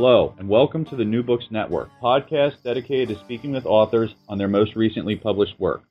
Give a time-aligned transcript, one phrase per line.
[0.00, 4.38] Hello, and welcome to the New Books Network, podcast dedicated to speaking with authors on
[4.38, 5.82] their most recently published work.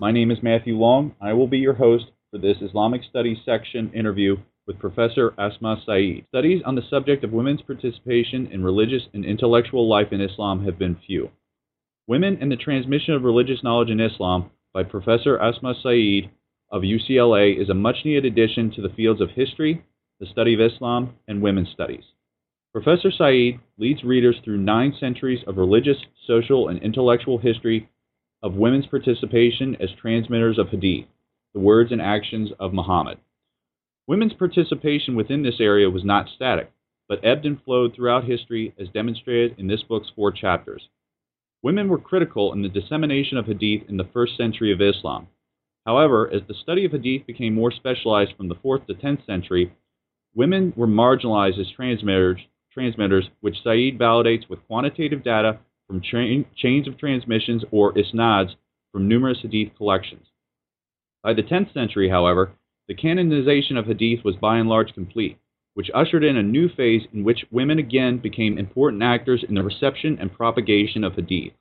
[0.00, 1.14] My name is Matthew Long.
[1.20, 6.24] I will be your host for this Islamic Studies section interview with Professor Asma Saeed.
[6.30, 10.76] Studies on the subject of women's participation in religious and intellectual life in Islam have
[10.76, 11.30] been few.
[12.08, 16.28] Women and the Transmission of Religious Knowledge in Islam by Professor Asma Saeed
[16.72, 19.84] of UCLA is a much needed addition to the fields of history,
[20.18, 22.02] the study of Islam, and women's studies.
[22.72, 27.90] Professor Saeed leads readers through nine centuries of religious, social, and intellectual history
[28.42, 31.04] of women's participation as transmitters of Hadith,
[31.52, 33.18] the words and actions of Muhammad.
[34.06, 36.72] Women's participation within this area was not static,
[37.10, 40.88] but ebbed and flowed throughout history as demonstrated in this book's four chapters.
[41.62, 45.28] Women were critical in the dissemination of Hadith in the first century of Islam.
[45.84, 49.74] However, as the study of Hadith became more specialized from the 4th to 10th century,
[50.34, 52.40] women were marginalized as transmitters
[52.72, 58.56] transmitters, which Saeed validates with quantitative data from cha- chains of transmissions or isnads
[58.92, 60.26] from numerous hadith collections.
[61.22, 62.52] By the 10th century, however,
[62.88, 65.38] the canonization of hadith was by and large complete,
[65.74, 69.62] which ushered in a new phase in which women again became important actors in the
[69.62, 71.52] reception and propagation of hadith.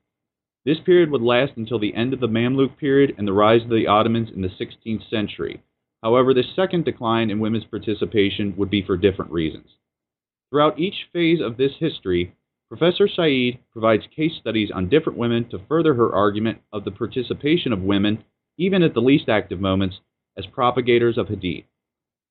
[0.65, 3.69] This period would last until the end of the Mamluk period and the rise of
[3.69, 5.61] the Ottomans in the 16th century.
[6.03, 9.67] However, this second decline in women's participation would be for different reasons.
[10.51, 12.35] Throughout each phase of this history,
[12.67, 17.71] Professor Saeed provides case studies on different women to further her argument of the participation
[17.71, 18.25] of women,
[18.57, 20.01] even at the least active moments,
[20.37, 21.63] as propagators of Hadith.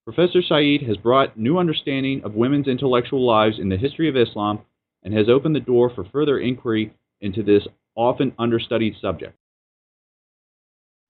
[0.05, 4.61] Professor Saeed has brought new understanding of women's intellectual lives in the history of Islam
[5.03, 7.67] and has opened the door for further inquiry into this
[7.97, 9.35] often understudied subject.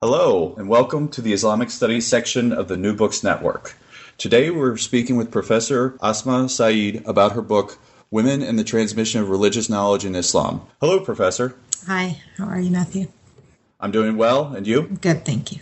[0.00, 3.74] Hello, and welcome to the Islamic Studies section of the New Books Network.
[4.20, 7.78] Today we're speaking with Professor Asma Saeed about her book,
[8.10, 10.60] Women and the Transmission of Religious Knowledge in Islam.
[10.78, 11.56] Hello, Professor.
[11.86, 13.06] Hi, how are you, Matthew?
[13.80, 14.82] I'm doing well, and you?
[15.00, 15.60] Good, thank you.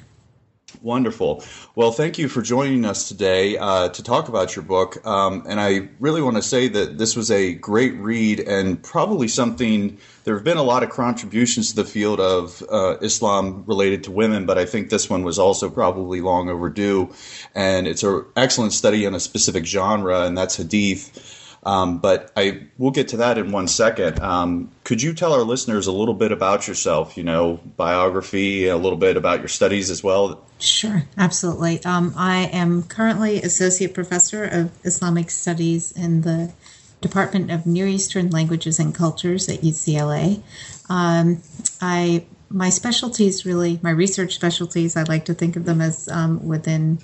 [0.83, 1.43] Wonderful.
[1.75, 5.05] Well, thank you for joining us today uh, to talk about your book.
[5.05, 9.29] Um, and I really want to say that this was a great read and probably
[9.29, 9.99] something.
[10.25, 14.13] There have been a lot of contributions to the field of uh, Islam related to
[14.13, 17.13] women, but I think this one was also probably long overdue.
[17.55, 21.38] And it's an excellent study on a specific genre, and that's Hadith.
[21.65, 24.21] Um, but I we'll get to that in one second.
[24.21, 27.17] Um, could you tell our listeners a little bit about yourself?
[27.17, 30.45] You know, biography, a little bit about your studies as well.
[30.59, 31.85] Sure, absolutely.
[31.85, 36.53] Um, I am currently associate professor of Islamic Studies in the
[37.01, 40.43] Department of Near Eastern Languages and Cultures at UCLA.
[40.89, 41.43] Um,
[41.81, 44.97] I my specialties really my research specialties.
[44.97, 46.99] I like to think of them as um, within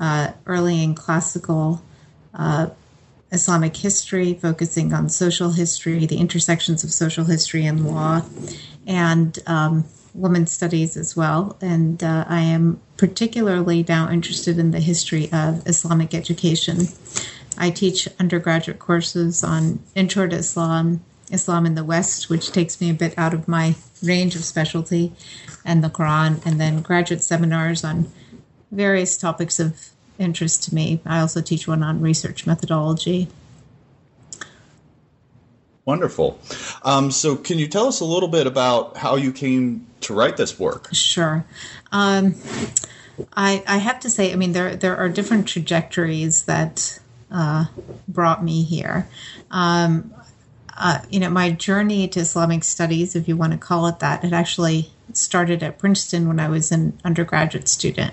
[0.00, 1.82] uh, early and classical.
[2.34, 2.68] Uh,
[3.30, 8.22] Islamic history, focusing on social history, the intersections of social history and law,
[8.86, 9.84] and um,
[10.14, 11.56] women's studies as well.
[11.60, 16.88] And uh, I am particularly now interested in the history of Islamic education.
[17.58, 22.90] I teach undergraduate courses on Intro to Islam, Islam in the West, which takes me
[22.90, 25.12] a bit out of my range of specialty,
[25.64, 28.10] and the Quran, and then graduate seminars on
[28.70, 31.00] various topics of interest to me.
[31.06, 33.28] I also teach one on research methodology.
[35.84, 36.38] Wonderful.
[36.82, 40.36] Um, so, can you tell us a little bit about how you came to write
[40.36, 40.88] this work?
[40.92, 41.46] Sure.
[41.90, 42.34] Um,
[43.32, 47.00] I, I, have to say, I mean, there there are different trajectories that
[47.30, 47.66] uh,
[48.06, 49.08] brought me here.
[49.50, 50.12] Um,
[50.76, 54.24] uh, you know, my journey to Islamic studies, if you want to call it that,
[54.24, 58.12] it actually started at Princeton when I was an undergraduate student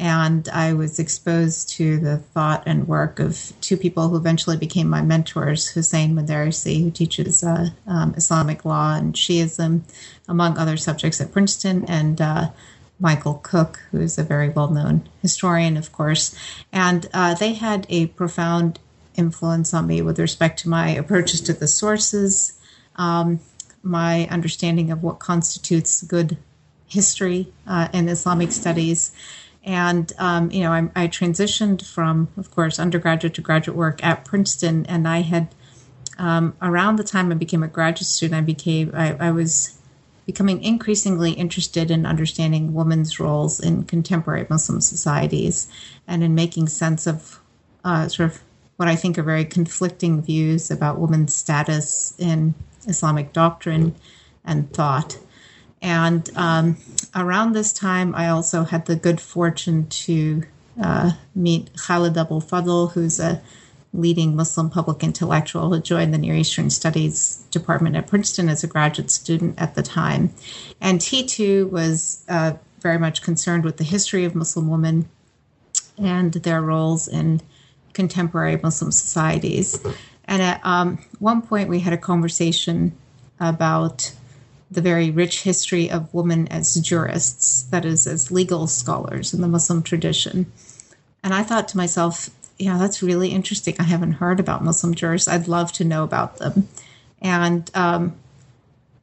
[0.00, 4.88] and I was exposed to the thought and work of two people who eventually became
[4.88, 9.82] my mentors Hussein Modarresi, who teaches uh, um, Islamic law and Shiism,
[10.26, 12.50] among other subjects at Princeton, and uh,
[12.98, 16.34] Michael Cook, who is a very well known historian, of course.
[16.72, 18.78] And uh, they had a profound
[19.16, 22.58] influence on me with respect to my approaches to the sources,
[22.96, 23.40] um,
[23.82, 26.38] my understanding of what constitutes good
[26.86, 29.12] history uh, in Islamic studies
[29.64, 34.24] And, um, you know, I, I, transitioned from, of course, undergraduate to graduate work at
[34.24, 34.86] Princeton.
[34.86, 35.54] And I had,
[36.18, 39.78] um, around the time I became a graduate student, I became, I, I was
[40.24, 45.68] becoming increasingly interested in understanding women's roles in contemporary Muslim societies
[46.06, 47.40] and in making sense of
[47.84, 48.40] uh, sort of
[48.76, 52.54] what I think are very conflicting views about women's status in
[52.86, 53.94] Islamic doctrine
[54.44, 55.18] and thought.
[55.82, 56.76] And um,
[57.14, 60.42] around this time, I also had the good fortune to
[60.82, 63.40] uh, meet Khalid Abou Fadl, who's a
[63.92, 68.68] leading Muslim public intellectual who joined the Near Eastern Studies Department at Princeton as a
[68.68, 70.32] graduate student at the time.
[70.80, 75.08] And he too was uh, very much concerned with the history of Muslim women
[75.98, 77.40] and their roles in
[77.92, 79.80] contemporary Muslim societies.
[80.24, 82.92] And at um, one point, we had a conversation
[83.40, 84.12] about
[84.70, 89.48] the very rich history of women as jurists, that is, as legal scholars in the
[89.48, 90.50] Muslim tradition.
[91.22, 92.30] And I thought to myself,
[92.70, 93.74] know, that's really interesting.
[93.78, 95.28] I haven't heard about Muslim jurists.
[95.28, 96.68] I'd love to know about them.
[97.20, 98.16] And um,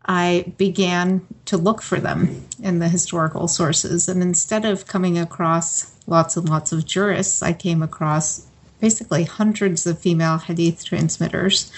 [0.05, 4.07] I began to look for them in the historical sources.
[4.07, 8.45] And instead of coming across lots and lots of jurists, I came across
[8.79, 11.71] basically hundreds of female hadith transmitters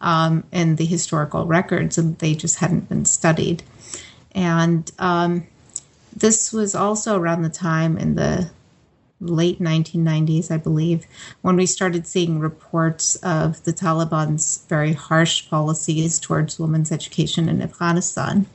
[0.00, 3.62] um, in the historical records, and they just hadn't been studied.
[4.32, 5.46] And um,
[6.14, 8.50] this was also around the time in the
[9.20, 11.06] late 1990s, I believe,
[11.40, 17.62] when we started seeing reports of the Taliban's very harsh policies towards women's education in
[17.62, 18.46] Afghanistan.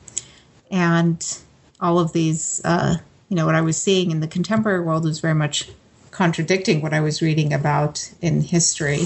[0.70, 1.38] And
[1.80, 2.96] all of these, uh,
[3.28, 5.68] you know, what I was seeing in the contemporary world was very much
[6.12, 9.02] contradicting what I was reading about in history.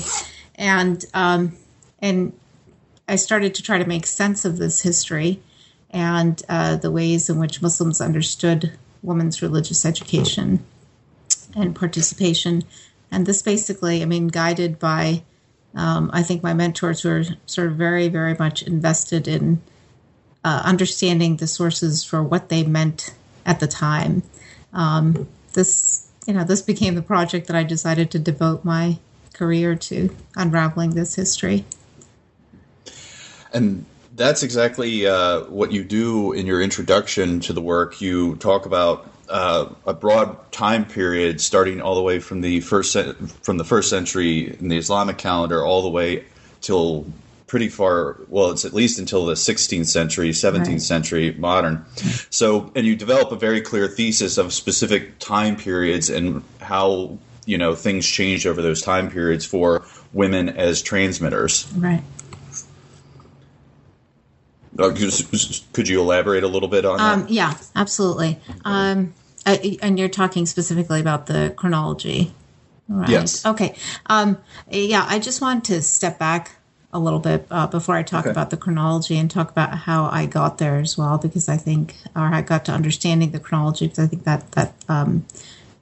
[0.57, 1.57] And, um,
[2.01, 2.33] and
[3.09, 5.41] I started to try to make sense of this history
[5.91, 8.73] and uh, the ways in which Muslims understood
[9.03, 10.65] women's religious education
[11.55, 12.65] and participation.
[13.11, 15.23] And this basically, I mean, guided by,
[15.75, 19.63] um, I think my mentors were sort of very, very much invested in
[20.45, 23.15] uh, understanding the sources for what they meant
[23.45, 24.23] at the time.
[24.73, 28.99] Um, this, you know, this became the project that I decided to devote my
[29.33, 31.65] career to unraveling this history.
[33.57, 38.01] And that's exactly uh, what you do in your introduction to the work.
[38.01, 42.97] You talk about uh, a broad time period starting all the way from the first
[43.43, 46.25] from the first century in the Islamic calendar all the way
[46.61, 47.07] till
[47.47, 50.83] pretty far well it's at least until the 16th century 17th right.
[50.83, 51.85] century modern
[52.31, 57.57] so and you develop a very clear thesis of specific time periods and how you
[57.57, 62.03] know things changed over those time periods for women as transmitters right
[64.77, 67.31] could you elaborate a little bit on um, that?
[67.31, 68.39] Yeah, absolutely.
[68.65, 69.15] Um,
[69.45, 72.33] and you're talking specifically about the chronology,
[72.89, 73.09] right?
[73.09, 73.47] Yes.
[73.47, 73.77] Okay.
[74.07, 74.39] Um,
[74.71, 76.57] yeah, I just want to step back
[76.93, 78.31] a little bit uh, before I talk okay.
[78.31, 81.95] about the chronology and talk about how I got there as well, because I think,
[82.15, 85.27] or I got to understanding the chronology, because I think that that um,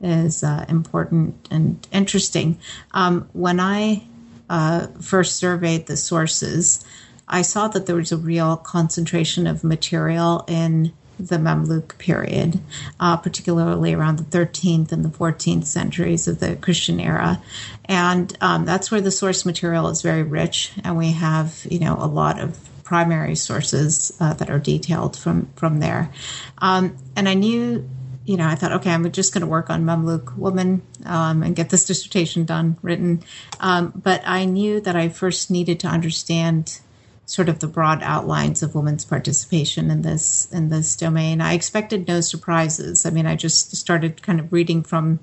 [0.00, 2.58] is uh, important and interesting.
[2.92, 4.06] Um, when I
[4.50, 6.84] uh, first surveyed the sources,
[7.28, 12.60] I saw that there was a real concentration of material in the Mamluk period,
[12.98, 17.40] uh, particularly around the 13th and the 14th centuries of the Christian era.
[17.84, 21.96] And um, that's where the source material is very rich, and we have, you know,
[21.98, 26.10] a lot of primary sources uh, that are detailed from from there.
[26.58, 27.88] Um, and I knew,
[28.24, 31.56] you know, I thought, okay, I'm just going to work on Mamluk woman um, and
[31.56, 33.22] get this dissertation done, written.
[33.60, 36.80] Um, but I knew that I first needed to understand
[37.26, 41.40] sort of the broad outlines of women's participation in this in this domain.
[41.40, 43.06] I expected no surprises.
[43.06, 45.20] I mean, I just started kind of reading from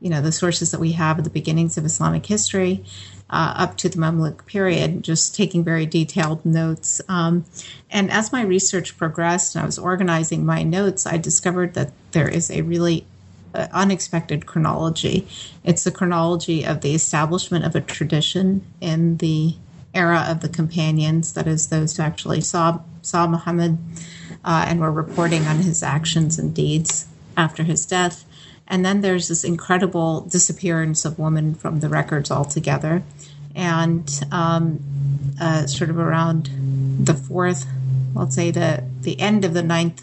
[0.00, 2.84] you know the sources that we have at the beginnings of Islamic history
[3.30, 7.00] uh, up to the Mamluk period, just taking very detailed notes.
[7.08, 7.44] Um,
[7.90, 12.28] and as my research progressed and I was organizing my notes, I discovered that there
[12.28, 13.06] is a really
[13.54, 15.26] uh, unexpected chronology.
[15.62, 19.56] It's the chronology of the establishment of a tradition in the
[19.94, 23.78] era of the companions, that is, those who actually saw, saw Muhammad
[24.44, 28.24] uh, and were reporting on his actions and deeds after his death.
[28.66, 33.02] And then there's this incredible disappearance of women from the records altogether.
[33.54, 34.80] And um,
[35.40, 36.50] uh, sort of around
[36.98, 37.66] the fourth,
[38.14, 40.02] let's say the, the end of the ninth,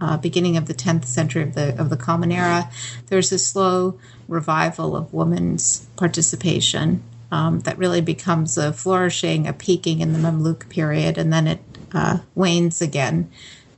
[0.00, 2.70] uh, beginning of the 10th century of the, of the Common Era,
[3.08, 10.00] there's a slow revival of women's participation um, that really becomes a flourishing, a peaking
[10.00, 11.60] in the Mamluk period, and then it
[11.92, 13.30] uh, wanes again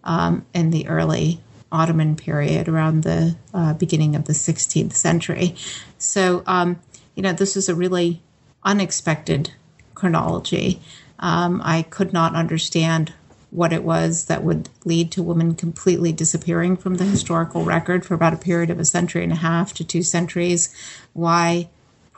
[0.05, 1.41] um, in the early
[1.73, 5.55] Ottoman period, around the uh, beginning of the 16th century.
[5.99, 6.81] So, um,
[7.15, 8.23] you know, this is a really
[8.65, 9.53] unexpected
[9.95, 10.81] chronology.
[11.19, 13.13] Um, I could not understand
[13.51, 18.15] what it was that would lead to women completely disappearing from the historical record for
[18.15, 20.75] about a period of a century and a half to two centuries.
[21.13, 21.69] Why,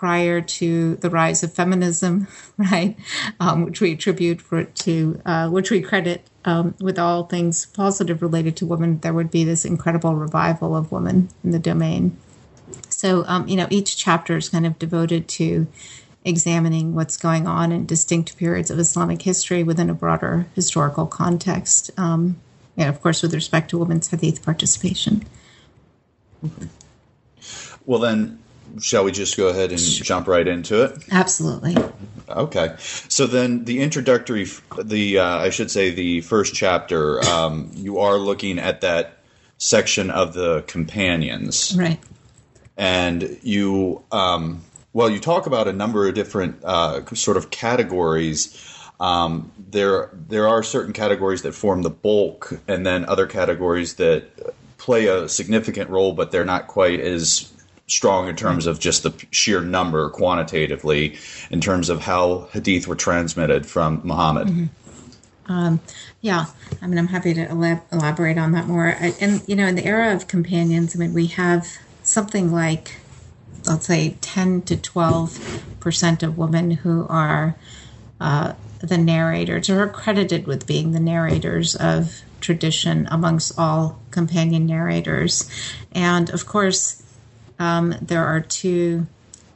[0.03, 2.97] prior to the rise of feminism, right,
[3.39, 8.21] um, which we attribute for, to, uh, which we credit um, with all things positive
[8.21, 12.17] related to women, there would be this incredible revival of women in the domain.
[12.89, 15.69] So, um, you know, each chapter is kind of devoted to
[16.25, 21.93] examining what's going on in distinct periods of Islamic history within a broader historical context.
[21.97, 22.41] Um,
[22.77, 25.25] and of course, with respect to women's hadith participation.
[27.87, 28.42] Well, then,
[28.81, 30.99] shall we just go ahead and jump right into it?
[31.11, 31.77] Absolutely.
[32.29, 32.75] Okay.
[32.79, 34.47] So then, the introductory,
[34.83, 39.19] the uh, I should say, the first chapter, um, you are looking at that
[39.59, 42.01] section of the companions, right?
[42.77, 44.63] And you um,
[44.93, 48.69] well, you talk about a number of different uh, sort of categories.
[49.01, 54.25] Um, there, there are certain categories that form the bulk, and then other categories that
[54.77, 57.52] play a significant role, but they're not quite as
[57.87, 61.19] strong in terms of just the sheer number quantitatively,
[61.51, 64.49] in terms of how hadith were transmitted from Muhammad.
[64.49, 64.67] Mm-hmm.
[65.53, 65.81] Um,
[66.21, 66.47] yeah,
[66.81, 68.87] I mean, I'm happy to elab- elaborate on that more.
[68.87, 71.69] And you know, in the era of companions, I mean, we have
[72.03, 72.97] something like
[73.67, 77.57] let's say 10 to 12 percent of women who are
[78.21, 84.67] uh, the narrators or are credited with being the narrators of tradition amongst all companion
[84.67, 85.49] narrators.
[85.93, 87.02] And of course,
[87.63, 89.07] um, there are two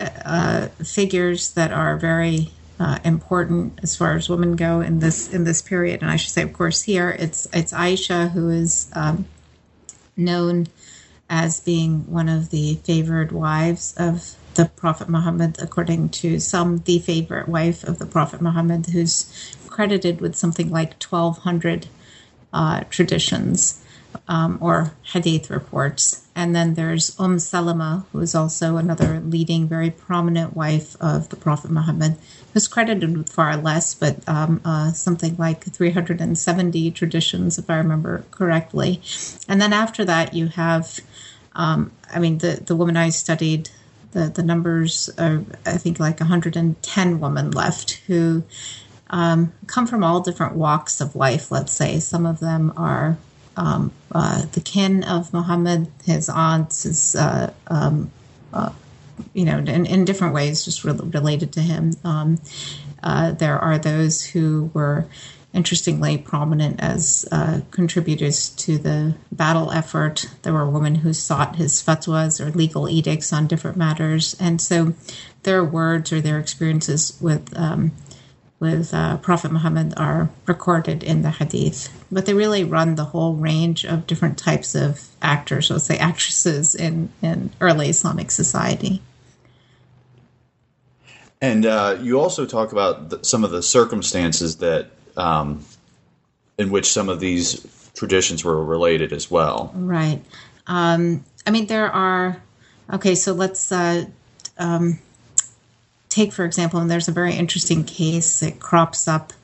[0.01, 5.43] uh, figures that are very uh, important as far as women go in this in
[5.43, 6.03] this period.
[6.03, 9.27] And I should say, of course, here it's it's Aisha who is um,
[10.17, 10.69] known
[11.29, 17.01] as being one of the favored wives of the Prophet Muhammad, according to some, the
[17.01, 19.27] favorite wife of the Prophet Muhammad, who's
[19.67, 21.89] credited with something like 1,200
[22.53, 23.83] uh, traditions
[24.29, 26.27] um, or hadith reports.
[26.35, 31.37] And then there's Umm Salama, who is also another leading, very prominent wife of the
[31.37, 32.17] Prophet Muhammad,
[32.53, 38.25] who's credited with far less, but um, uh, something like 370 traditions, if I remember
[38.31, 39.01] correctly.
[39.49, 41.01] And then after that, you have
[41.57, 43.71] um, I mean, the, the woman I studied,
[44.13, 48.45] the, the numbers are, I think, like 110 women left who
[49.09, 51.99] um, come from all different walks of life, let's say.
[51.99, 53.17] Some of them are
[53.57, 58.11] um, uh, the kin of Muhammad, his aunts, his, uh, um,
[58.53, 58.73] uh,
[59.33, 61.95] you know, in, in different ways, just re- related to him.
[62.05, 62.39] Um,
[63.03, 65.07] uh, there are those who were
[65.55, 70.29] interestingly prominent as uh, contributors to the battle effort.
[70.43, 74.93] There were women who sought his fatwas or legal edicts on different matters, and so
[75.45, 77.93] their words or their experiences with um,
[78.59, 81.89] with uh, Prophet Muhammad are recorded in the Hadith.
[82.11, 86.75] But they really run the whole range of different types of actors, let's say actresses
[86.75, 89.03] in in early Islamic society.
[91.41, 95.65] And uh, you also talk about the, some of the circumstances that um,
[96.59, 99.71] in which some of these traditions were related as well.
[99.75, 100.23] Right.
[100.67, 102.43] Um, I mean, there are.
[102.93, 104.05] Okay, so let's uh,
[104.59, 104.99] um,
[106.17, 109.35] take, for example, and there's a very interesting case that crops up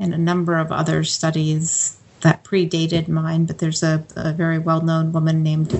[0.00, 4.80] in a number of other studies that predated mine, but there's a, a very well
[4.80, 5.72] known woman named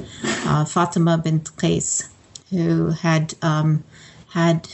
[0.46, 2.08] uh, Fatima bint Qais
[2.50, 3.82] who had um,
[4.28, 4.68] had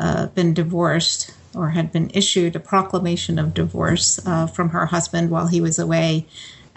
[0.00, 5.30] uh, been divorced or had been issued a proclamation of divorce uh, from her husband
[5.30, 6.26] while he was away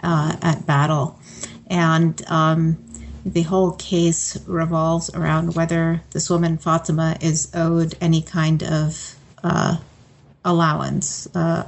[0.02, 1.18] uh, at battle.
[1.66, 2.78] And um,
[3.24, 9.76] the whole case revolves around whether this woman, Fatima, is owed any kind of uh,
[10.44, 11.66] allowance, uh,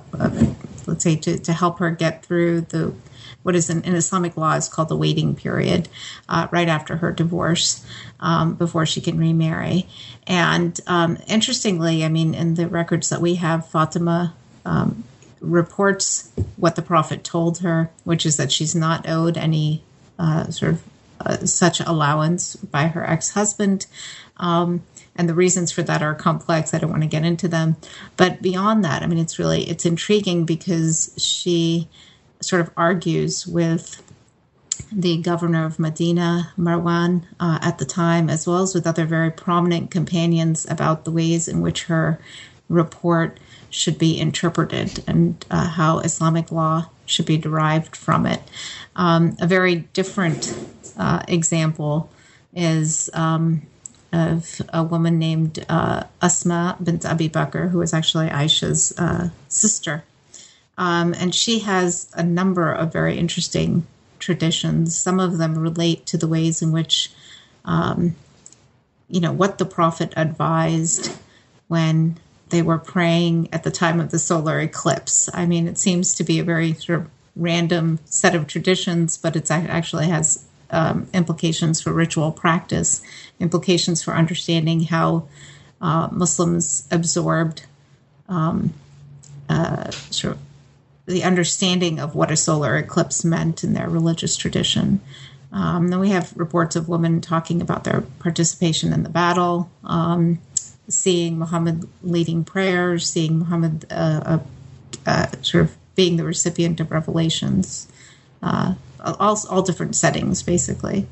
[0.87, 2.95] let's say, to, to help her get through the
[3.43, 5.89] what is in, in Islamic law is called the waiting period,
[6.29, 7.85] uh, right after her divorce,
[8.21, 9.89] um, before she can remarry.
[10.29, 15.03] And um, interestingly, I mean, in the records that we have, Fatima um,
[15.41, 19.83] reports what the Prophet told her, which is that she's not owed any
[20.19, 20.83] uh, sort of
[21.45, 23.87] such allowance by her ex husband.
[24.37, 24.83] Um,
[25.15, 26.73] and the reasons for that are complex.
[26.73, 27.77] I don't want to get into them.
[28.17, 31.89] But beyond that, I mean, it's really it's intriguing because she
[32.41, 34.03] sort of argues with
[34.91, 39.31] the governor of Medina, Marwan, uh, at the time, as well as with other very
[39.31, 42.19] prominent companions about the ways in which her
[42.69, 43.39] report
[43.71, 48.43] should be interpreted and uh, how Islamic law should be derived from it.
[48.97, 50.55] Um, a very different
[50.97, 52.11] uh, example
[52.55, 53.63] is um,
[54.13, 60.05] of a woman named uh, Asma bint Abi Bakr, who was actually Aisha's uh, sister.
[60.77, 63.87] Um, and she has a number of very interesting
[64.19, 64.97] traditions.
[64.97, 67.11] Some of them relate to the ways in which,
[67.65, 68.15] um,
[69.09, 71.17] you know, what the Prophet advised
[71.69, 72.19] when
[72.51, 75.29] they were praying at the time of the solar eclipse.
[75.33, 79.37] I mean, it seems to be a very sort of random set of traditions, but
[79.37, 83.03] it actually has um, implications for ritual practice,
[83.39, 85.29] implications for understanding how
[85.81, 87.65] uh, Muslims absorbed
[88.29, 88.73] um,
[89.49, 90.41] uh, sort of
[91.07, 95.01] the understanding of what a solar eclipse meant in their religious tradition.
[95.53, 99.71] Um, then we have reports of women talking about their participation in the battle.
[99.85, 100.39] Um,
[100.89, 104.39] seeing Muhammad leading prayers, seeing Muhammad uh, uh,
[105.07, 107.89] uh, sort of being the recipient of revelations,
[108.43, 111.07] uh, all, all different settings basically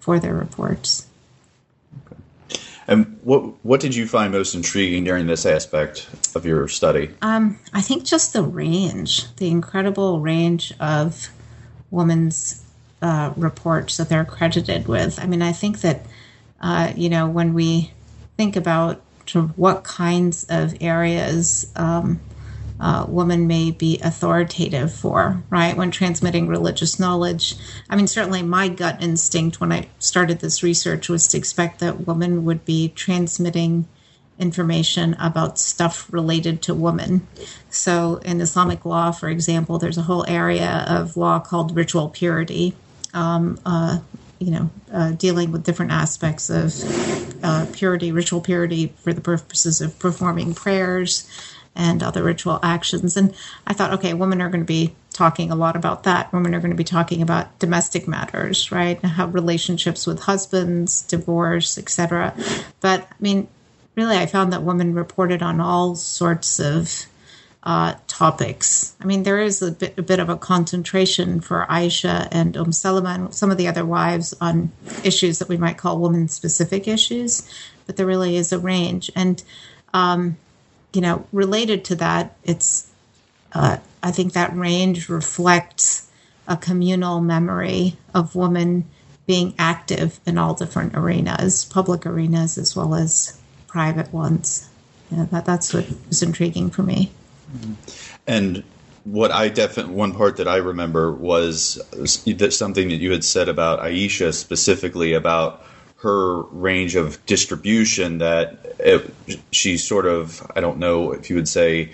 [0.00, 1.06] for their reports.
[2.06, 2.20] Okay.
[2.86, 7.10] And what what did you find most intriguing during this aspect of your study?
[7.22, 11.30] Um, I think just the range, the incredible range of
[11.90, 12.62] women's
[13.00, 15.18] uh, reports that they're credited with.
[15.20, 16.06] I mean, I think that
[16.60, 17.92] uh, you know when we
[18.36, 22.20] think about to what kinds of areas um,
[22.80, 25.76] uh, woman may be authoritative for, right?
[25.76, 27.56] When transmitting religious knowledge.
[27.88, 32.06] I mean, certainly my gut instinct when I started this research was to expect that
[32.06, 33.86] women would be transmitting
[34.38, 37.26] information about stuff related to women.
[37.70, 42.74] So, in Islamic law, for example, there's a whole area of law called ritual purity.
[43.12, 44.00] Um, uh,
[44.40, 46.74] you know, uh, dealing with different aspects of
[47.44, 51.30] uh, purity, ritual purity for the purposes of performing prayers
[51.76, 53.16] and other ritual actions.
[53.16, 53.34] And
[53.66, 56.32] I thought, okay, women are going to be talking a lot about that.
[56.32, 59.02] Women are going to be talking about domestic matters, right?
[59.04, 62.34] How relationships with husbands, divorce, etc.
[62.80, 63.48] But I mean,
[63.94, 67.06] really, I found that women reported on all sorts of
[67.62, 68.94] uh, topics.
[69.00, 72.72] I mean, there is a bit, a bit of a concentration for Aisha and Umm
[72.72, 74.70] Salama and some of the other wives on
[75.02, 77.48] issues that we might call woman specific issues,
[77.86, 79.10] but there really is a range.
[79.16, 79.42] And,
[79.94, 80.36] um,
[80.94, 82.90] you know, related to that, it's,
[83.52, 86.10] uh, I think that range reflects
[86.46, 88.84] a communal memory of women
[89.26, 94.68] being active in all different arenas, public arenas as well as private ones.
[95.10, 97.10] Yeah, that, that's what was intriguing for me.
[98.26, 98.62] And
[99.04, 101.74] what I definitely one part that I remember was
[102.26, 105.64] that something that you had said about Aisha specifically about
[106.04, 109.10] her range of distribution that it,
[109.50, 111.92] she sort of I don't know if you would say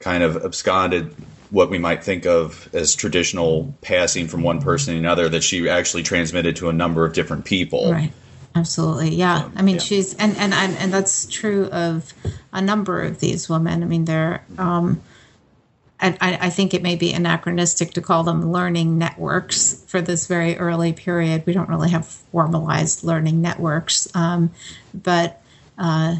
[0.00, 1.14] kind of absconded
[1.50, 5.68] what we might think of as traditional passing from one person to another that she
[5.68, 7.92] actually transmitted to a number of different people.
[7.92, 8.12] Right.
[8.54, 9.44] Absolutely, yeah.
[9.44, 9.80] Um, I mean, yeah.
[9.80, 12.12] she's and, and and and that's true of
[12.52, 13.82] a number of these women.
[13.82, 14.44] I mean, they're.
[14.58, 15.00] Um,
[16.02, 20.56] I, I think it may be anachronistic to call them learning networks for this very
[20.58, 21.44] early period.
[21.46, 24.50] We don't really have formalized learning networks, um,
[24.92, 25.40] but
[25.78, 26.16] uh,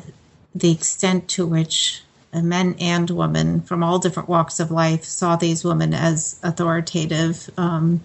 [0.55, 5.65] the extent to which men and women from all different walks of life saw these
[5.65, 8.01] women as authoritative um,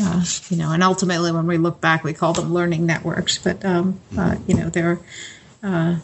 [0.00, 3.38] uh, you know, and ultimately, when we look back, we call them learning networks.
[3.38, 4.98] But um, uh, you know, they're
[5.62, 5.98] uh,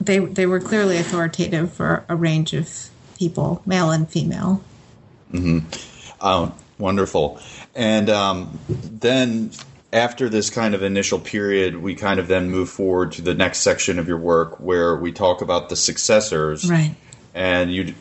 [0.00, 4.62] they they were clearly authoritative for a range of people, male and female.
[5.32, 5.66] Mm-hmm.
[6.20, 7.40] Oh, wonderful.
[7.74, 9.50] And um, then
[9.92, 13.60] after this kind of initial period, we kind of then move forward to the next
[13.60, 16.68] section of your work where we talk about the successors.
[16.68, 16.94] Right.
[17.34, 17.94] And you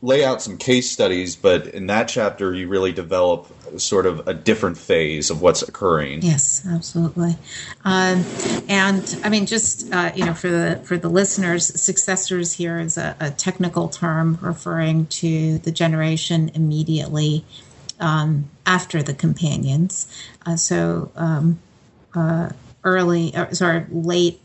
[0.00, 3.46] lay out some case studies, but in that chapter, you really develop
[3.80, 6.22] sort of a different phase of what's occurring.
[6.22, 7.36] Yes, absolutely.
[7.84, 8.24] Um,
[8.68, 12.96] and I mean, just uh, you know, for the for the listeners, successors here is
[12.96, 17.44] a, a technical term referring to the generation immediately
[17.98, 20.06] um, after the companions.
[20.44, 21.58] Uh, so um,
[22.14, 22.50] uh,
[22.84, 24.40] early, uh, sorry, late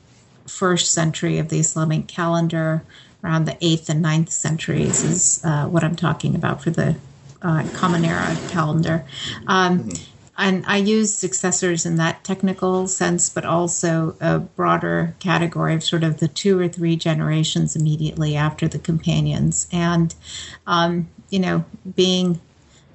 [0.48, 2.84] first century of the Islamic calendar
[3.24, 6.96] around the 8th and 9th centuries is uh, what I'm talking about for the
[7.42, 9.06] uh, Common Era calendar.
[9.48, 10.04] Um, mm-hmm.
[10.40, 16.04] And I use successors in that technical sense, but also a broader category of sort
[16.04, 19.68] of the two or three generations immediately after the companions.
[19.72, 20.14] And,
[20.68, 22.40] um, you know, being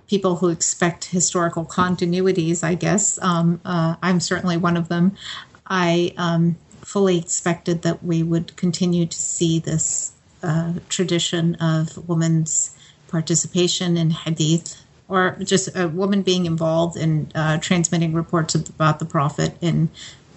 [0.06, 5.16] people who expect historical continuities, I guess, um, uh, I'm certainly one of them.
[5.66, 12.76] I um, fully expected that we would continue to see this uh, tradition of women's
[13.08, 19.04] participation in hadith or just a woman being involved in uh, transmitting reports about the
[19.04, 19.88] prophet in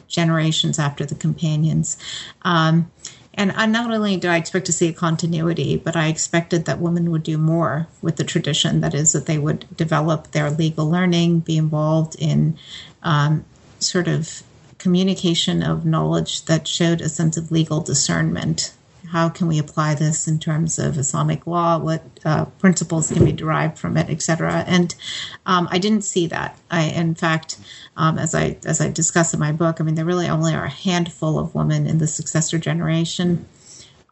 [0.08, 1.98] generations after the companions.
[2.42, 2.92] Um,
[3.34, 6.80] and I, not only do I expect to see a continuity, but I expected that
[6.80, 8.82] women would do more with the tradition.
[8.82, 12.58] That is, that they would develop their legal learning, be involved in
[13.04, 13.46] um,
[13.80, 14.44] sort of
[14.86, 18.72] communication of knowledge that showed a sense of legal discernment
[19.16, 21.78] how can we apply this in terms of Islamic law?
[21.78, 24.64] What uh, principles can be derived from it, etc.
[24.68, 24.94] And
[25.46, 26.60] um, I didn't see that.
[26.70, 27.58] I, in fact,
[27.96, 30.66] um, as I as I discuss in my book, I mean, there really only are
[30.66, 33.46] a handful of women in the successor generation.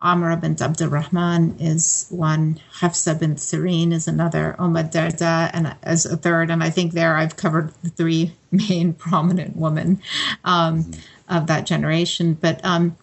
[0.04, 6.18] Amra bint Abdurrahman is one, Hafsa bint Sirin is another, Umm Darda and as a
[6.18, 10.02] third, and I think there I've covered the three main prominent women
[10.44, 10.92] um,
[11.30, 12.34] of that generation.
[12.34, 12.98] But um,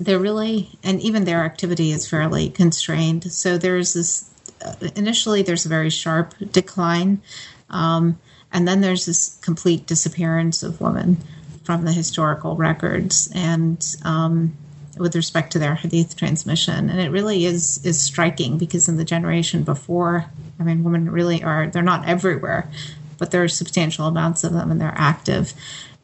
[0.00, 3.30] they're really, and even their activity is fairly constrained.
[3.32, 4.28] So there's this,
[4.64, 7.22] uh, initially, there's a very sharp decline.
[7.70, 8.18] Um,
[8.52, 11.18] and then there's this complete disappearance of women
[11.62, 14.56] from the historical records and um,
[14.98, 16.90] with respect to their hadith transmission.
[16.90, 20.26] And it really is is striking because in the generation before,
[20.58, 22.70] I mean, women really are, they're not everywhere,
[23.18, 25.52] but there are substantial amounts of them and they're active.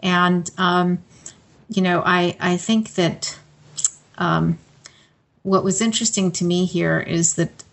[0.01, 0.99] And, um,
[1.69, 3.39] you know, I, I think that
[4.19, 4.59] um,
[5.43, 7.65] what was interesting to me here is that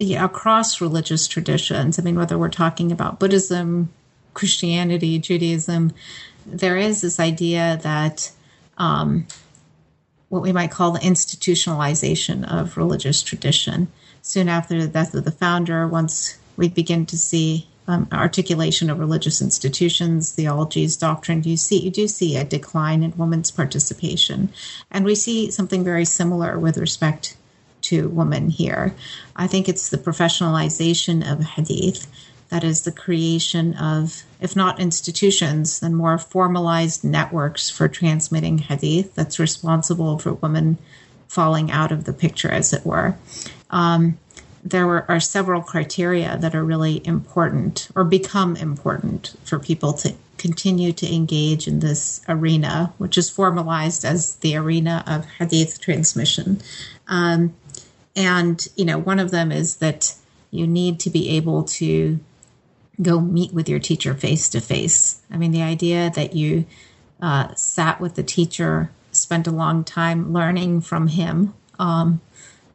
[0.00, 3.90] across religious traditions, I mean, whether we're talking about Buddhism,
[4.34, 5.92] Christianity, Judaism,
[6.46, 8.30] there is this idea that
[8.78, 9.26] um,
[10.30, 13.88] what we might call the institutionalization of religious tradition.
[14.22, 19.00] Soon after the death of the founder, once we begin to see um, articulation of
[19.00, 24.50] religious institutions, theologies, doctrine, you see you do see a decline in women's participation,
[24.90, 27.36] and we see something very similar with respect
[27.82, 28.94] to women here.
[29.34, 32.06] I think it's the professionalization of hadith,
[32.50, 39.14] that is the creation of, if not institutions, then more formalized networks for transmitting hadith
[39.14, 40.78] that's responsible for women
[41.28, 43.16] falling out of the picture, as it were.
[43.70, 44.18] Um,
[44.64, 50.14] there were, are several criteria that are really important or become important for people to
[50.36, 56.60] continue to engage in this arena, which is formalized as the arena of hadith transmission.
[57.06, 57.54] Um,
[58.16, 60.14] and, you know, one of them is that
[60.50, 62.18] you need to be able to
[63.00, 65.20] go meet with your teacher face to face.
[65.30, 66.66] I mean, the idea that you
[67.20, 71.54] uh, sat with the teacher, spent a long time learning from him.
[71.78, 72.20] Um,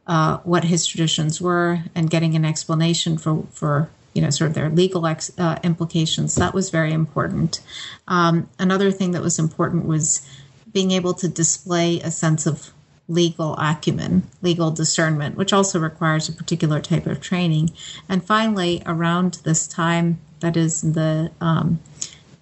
[0.06, 4.54] uh, what his traditions were and getting an explanation for for you know sort of
[4.54, 6.36] their legal ex, uh, implications.
[6.36, 7.60] That was very important.
[8.06, 10.26] Um, another thing that was important was
[10.72, 12.72] being able to display a sense of
[13.08, 17.70] legal acumen, legal discernment, which also requires a particular type of training.
[18.08, 21.80] And finally, around this time, that is the um,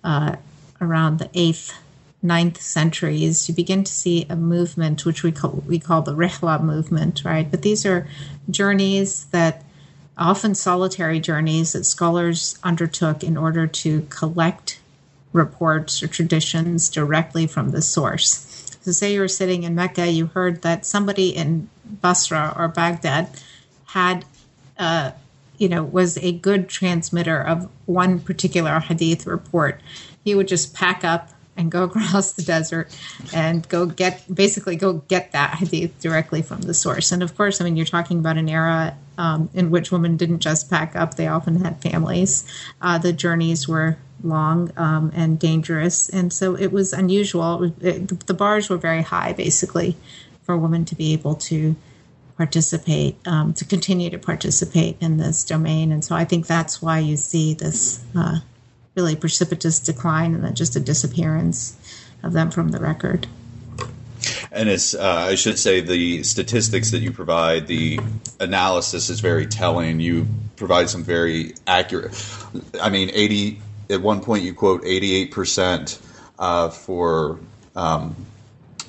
[0.03, 0.37] uh,
[0.81, 1.75] around the eighth
[2.25, 6.61] ninth centuries, you begin to see a movement which we call we call the Rihla
[6.63, 7.49] movement, right?
[7.49, 8.09] But these are
[8.51, 9.63] journeys that
[10.17, 14.81] often solitary journeys that scholars undertook in order to collect
[15.33, 18.54] reports or traditions directly from the source.
[18.85, 23.31] So, say you were sitting in Mecca, you heard that somebody in Basra or Baghdad
[23.87, 24.27] had,
[24.79, 25.13] uh,
[25.57, 29.81] you know, was a good transmitter of one particular hadith report.
[30.23, 32.95] He would just pack up and go across the desert
[33.33, 37.11] and go get basically go get that hadith directly from the source.
[37.11, 40.41] And of course, I mean, you're talking about an era um, in which women didn't
[40.41, 42.45] just pack up; they often had families.
[42.83, 47.73] Uh, the journeys were long um, and dangerous, and so it was unusual.
[47.81, 49.97] It, the bars were very high, basically,
[50.43, 51.77] for women to be able to
[52.37, 55.93] participate, um, to continue to participate in this domain.
[55.93, 58.03] And so I think that's why you see this.
[58.17, 58.41] Uh,
[58.95, 61.77] really precipitous decline and then just a disappearance
[62.23, 63.27] of them from the record.
[64.53, 67.99] And it's, uh, I should say, the statistics that you provide, the
[68.41, 70.01] analysis is very telling.
[70.01, 72.15] You provide some very accurate,
[72.81, 73.61] I mean, 80,
[73.91, 76.01] at one point you quote 88%
[76.39, 77.39] uh, for
[77.77, 78.15] um,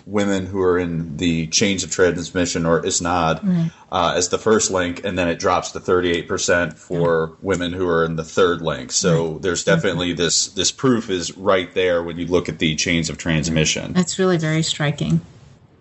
[0.05, 3.71] women who are in the chains of transmission or isnad right.
[3.91, 7.35] uh, as the first link, and then it drops to 38% for yeah.
[7.41, 8.91] women who are in the third link.
[8.91, 9.41] So right.
[9.41, 10.17] there's definitely mm-hmm.
[10.17, 13.93] this this proof is right there when you look at the chains of transmission.
[13.93, 15.21] That's really very striking.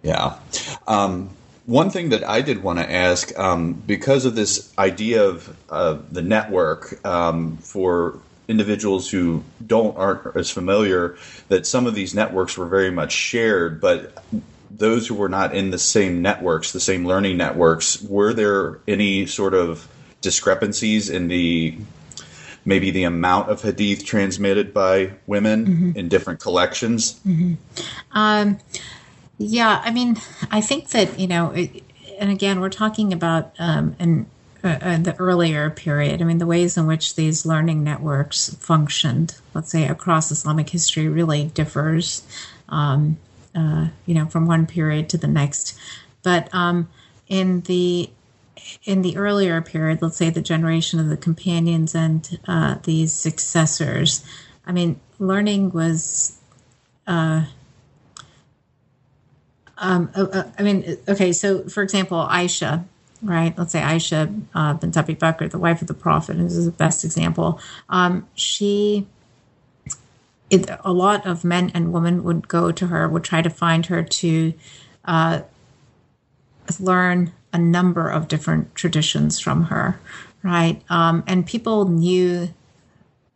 [0.03, 0.39] Yeah.
[0.87, 1.31] Um,
[1.67, 5.99] one thing that I did want to ask, um, because of this idea of uh,
[6.13, 11.17] the network um, for individuals who don't aren't as familiar
[11.49, 14.23] that some of these networks were very much shared, but
[14.71, 19.27] those who were not in the same networks, the same learning networks, were there any
[19.27, 19.89] sort of
[20.21, 21.77] discrepancies in the
[22.65, 25.99] maybe the amount of hadith transmitted by women mm-hmm.
[25.99, 27.21] in different collections?
[27.27, 27.55] Mm-hmm.
[28.13, 28.59] Um,
[29.39, 30.17] yeah, I mean,
[30.51, 31.83] I think that you know, it,
[32.19, 34.27] and again, we're talking about um, an
[34.65, 36.23] uh, uh, the earlier period.
[36.23, 41.07] I mean, the ways in which these learning networks functioned, let's say across Islamic history,
[41.07, 42.27] really differs,
[42.71, 43.19] um,
[43.55, 45.79] uh, you know, from one period to the next.
[46.23, 46.89] But um,
[47.29, 48.09] in the
[48.85, 54.25] in the earlier period, let's say the generation of the companions and uh, these successors,
[54.67, 56.39] I mean, learning was.
[57.07, 57.45] Uh,
[59.77, 62.85] um, uh, I mean, okay, so for example, Aisha,
[63.25, 63.57] right?
[63.59, 67.05] Let's say Aisha uh, bint Abi Bakr, the wife of the Prophet, is the best
[67.05, 67.61] example.
[67.89, 69.07] Um, she,
[70.51, 73.87] it, a lot of men and women would go to her, would try to find
[73.87, 74.55] her to
[75.05, 75.41] uh,
[76.79, 79.99] learn a number of different traditions from her,
[80.43, 80.83] right?
[80.89, 82.49] Um, and people knew,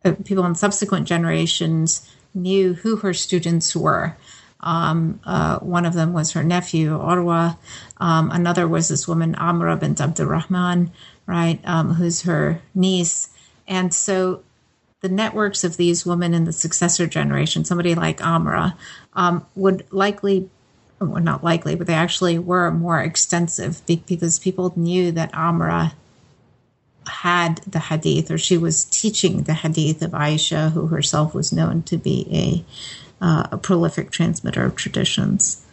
[0.05, 4.15] uh, people in subsequent generations knew who her students were.
[4.61, 7.57] Um, uh, one of them was her nephew, Urwa.
[7.97, 10.91] Um, another was this woman, Amra bint Abdurrahman,
[11.25, 13.29] right, um, who's her niece.
[13.67, 14.43] And so
[15.01, 18.75] the networks of these women in the successor generation, somebody like Amra,
[19.13, 20.49] um, would likely,
[20.99, 25.93] well, not likely, but they actually were more extensive because people knew that Amra
[27.07, 31.83] had the hadith or she was teaching the hadith of Aisha, who herself was known
[31.83, 32.63] to be a
[33.21, 35.65] uh, a prolific transmitter of traditions.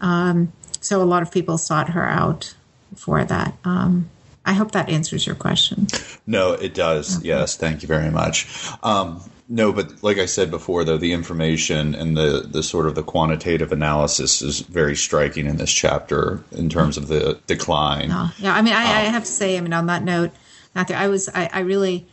[0.00, 2.54] Um, so a lot of people sought her out
[2.94, 3.54] for that.
[3.64, 4.08] Um,
[4.44, 5.86] I hope that answers your question.
[6.26, 7.18] No, it does.
[7.18, 7.28] Okay.
[7.28, 8.46] Yes, thank you very much.
[8.82, 12.94] Um, no, but like I said before, though, the information and the, the sort of
[12.94, 18.10] the quantitative analysis is very striking in this chapter in terms of the decline.
[18.12, 20.32] Oh, yeah, I mean, I, I, um, have to say, I mean, on that note,
[20.74, 22.06] Matthew, I was, I, I really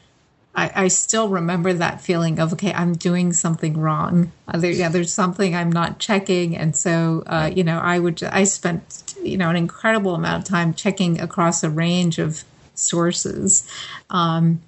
[0.55, 4.31] I, I, still remember that feeling of okay, I'm doing something wrong.
[4.47, 8.23] Uh, there, yeah, there's something I'm not checking, and so uh, you know, I would
[8.23, 13.69] I spent you know an incredible amount of time checking across a range of sources,
[14.09, 14.61] um,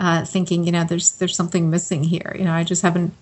[0.00, 2.34] uh, thinking you know there's there's something missing here.
[2.38, 3.12] You know, I just haven't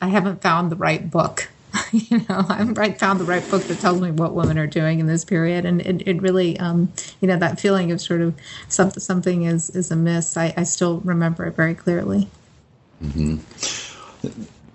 [0.00, 1.48] I haven't found the right book.
[1.92, 5.00] you know, I haven't found the right book that tells me what women are doing
[5.00, 8.34] in this period, and it, it really, um, you know, that feeling of sort of
[8.68, 10.36] something something is is amiss.
[10.36, 12.28] I, I still remember it very clearly.
[13.02, 13.38] Mm-hmm.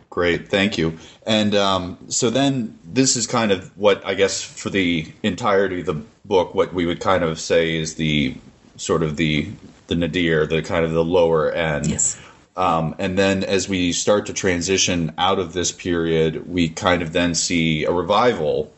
[0.09, 0.97] Great, thank you.
[1.25, 5.85] And um, so then this is kind of what I guess for the entirety of
[5.85, 8.35] the book, what we would kind of say is the
[8.77, 9.51] sort of the
[9.87, 11.87] the nadir, the kind of the lower end.
[11.87, 12.19] Yes.
[12.57, 17.13] Um, and then as we start to transition out of this period, we kind of
[17.13, 18.73] then see a revival.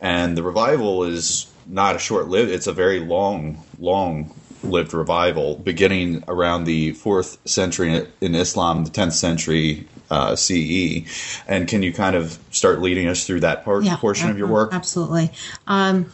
[0.00, 5.56] And the revival is not a short lived, it's a very long, long lived revival
[5.56, 11.02] beginning around the fourth century in Islam, the 10th century uh, CE.
[11.48, 14.46] And can you kind of start leading us through that part, yeah, portion of your
[14.46, 14.72] work?
[14.72, 15.32] Absolutely.
[15.66, 16.10] Um,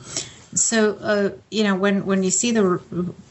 [0.54, 2.82] so, uh, you know, when, when you see the,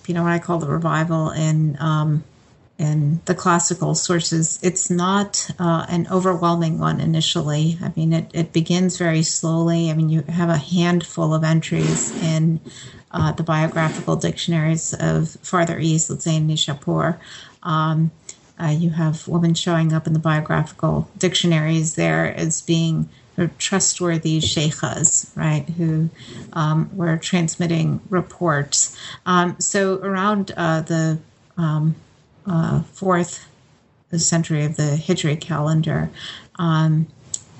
[0.08, 2.24] you know, what I call the revival in um,
[2.80, 7.78] in the classical sources, it's not uh, an overwhelming one initially.
[7.84, 9.92] I mean, it, it begins very slowly.
[9.92, 12.62] I mean, you have a handful of entries in
[13.12, 17.20] uh, the biographical dictionaries of farther east, let's say in Nishapur.
[17.64, 18.12] Um,
[18.58, 23.10] uh, you have women showing up in the biographical dictionaries there as being
[23.58, 26.10] trustworthy sheikhas, right, who
[26.54, 28.98] um, were transmitting reports.
[29.26, 31.20] Um, so around uh, the
[31.58, 31.96] um,
[32.50, 33.46] uh, fourth
[34.18, 36.10] century of the Hijri calendar.
[36.58, 37.08] Um,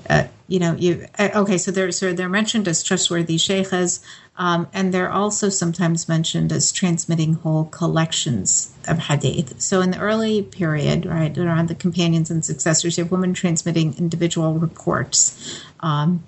[0.08, 1.56] uh, you know, you uh, okay.
[1.56, 4.00] So they're so they're mentioned as trustworthy sheikhs,
[4.36, 9.60] um, and they're also sometimes mentioned as transmitting whole collections of hadith.
[9.60, 13.96] So in the early period, right around the companions and successors, you have women transmitting
[13.98, 15.62] individual reports.
[15.78, 16.24] Um,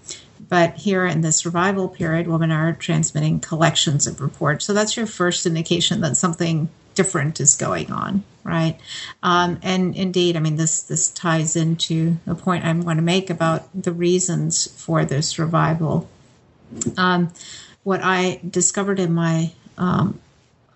[0.48, 4.64] but here in this revival period, women are transmitting collections of reports.
[4.64, 8.78] So that's your first indication that something different is going on, right?
[9.22, 13.30] Um, and indeed, I mean, this this ties into a point I'm going to make
[13.30, 16.08] about the reasons for this revival.
[16.96, 17.32] Um,
[17.82, 20.20] what I discovered in my um,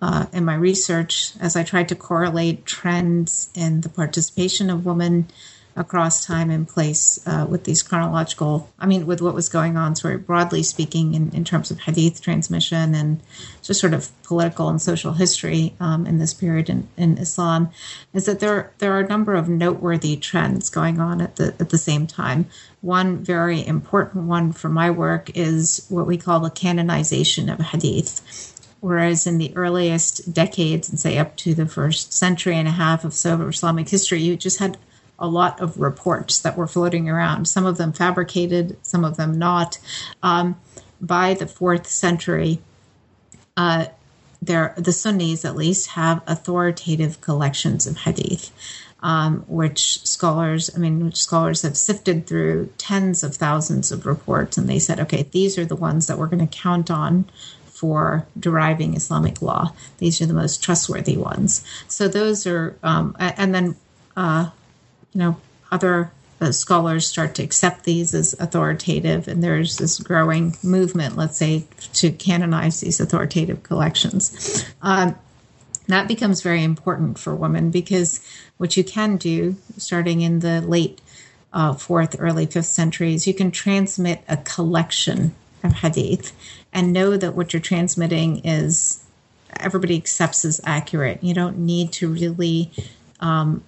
[0.01, 5.29] uh, in my research, as I tried to correlate trends in the participation of women
[5.77, 9.95] across time and place uh, with these chronological, I mean, with what was going on,
[9.95, 13.21] sort of broadly speaking, in, in terms of hadith transmission and
[13.63, 17.71] just sort of political and social history um, in this period in, in Islam,
[18.15, 21.69] is that there there are a number of noteworthy trends going on at the at
[21.69, 22.47] the same time.
[22.81, 28.53] One very important one for my work is what we call the canonization of hadith
[28.81, 33.05] whereas in the earliest decades, and say up to the first century and a half
[33.05, 34.79] of Soviet Islamic history, you just had
[35.19, 39.39] a lot of reports that were floating around, some of them fabricated, some of them
[39.39, 39.79] not.
[40.23, 40.61] Um,
[41.01, 42.61] by the fourth century,
[43.57, 43.87] uh,
[44.43, 48.51] there, the Sunnis at least have authoritative collections of hadith.
[49.03, 54.57] Um, which scholars, I mean, which scholars have sifted through tens of thousands of reports,
[54.57, 57.27] and they said, okay, these are the ones that we're going to count on
[57.67, 59.73] for deriving Islamic law.
[59.99, 61.63] These are the most trustworthy ones.
[61.87, 63.77] So those are, um, and then,
[64.17, 64.51] uh,
[65.17, 65.37] you know,
[65.73, 71.39] other uh, scholars start to accept these as authoritative, and there's this growing movement, let's
[71.39, 74.67] say, to canonize these authoritative collections.
[74.83, 75.17] Um,
[75.89, 78.21] that becomes very important for women because
[78.59, 81.01] what you can do, starting in the late
[81.55, 86.35] uh, fourth, early fifth centuries, you can transmit a collection of hadith
[86.75, 89.03] and know that what you're transmitting is
[89.59, 91.25] everybody accepts as accurate.
[91.25, 92.71] You don't need to really
[93.21, 93.65] um,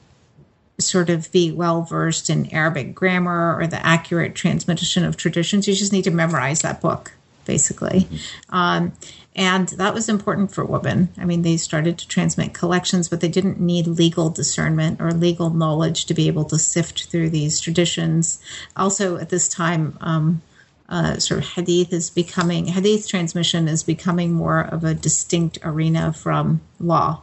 [0.80, 5.66] sort of be well versed in Arabic grammar or the accurate transmission of traditions.
[5.66, 7.12] You just need to memorize that book,
[7.44, 8.06] basically.
[8.50, 8.92] Um,
[9.34, 11.10] and that was important for women.
[11.16, 15.50] I mean, they started to transmit collections, but they didn't need legal discernment or legal
[15.50, 18.40] knowledge to be able to sift through these traditions.
[18.76, 20.42] Also, at this time, um,
[20.88, 26.14] uh, sort of hadith is becoming hadith transmission is becoming more of a distinct arena
[26.14, 27.20] from law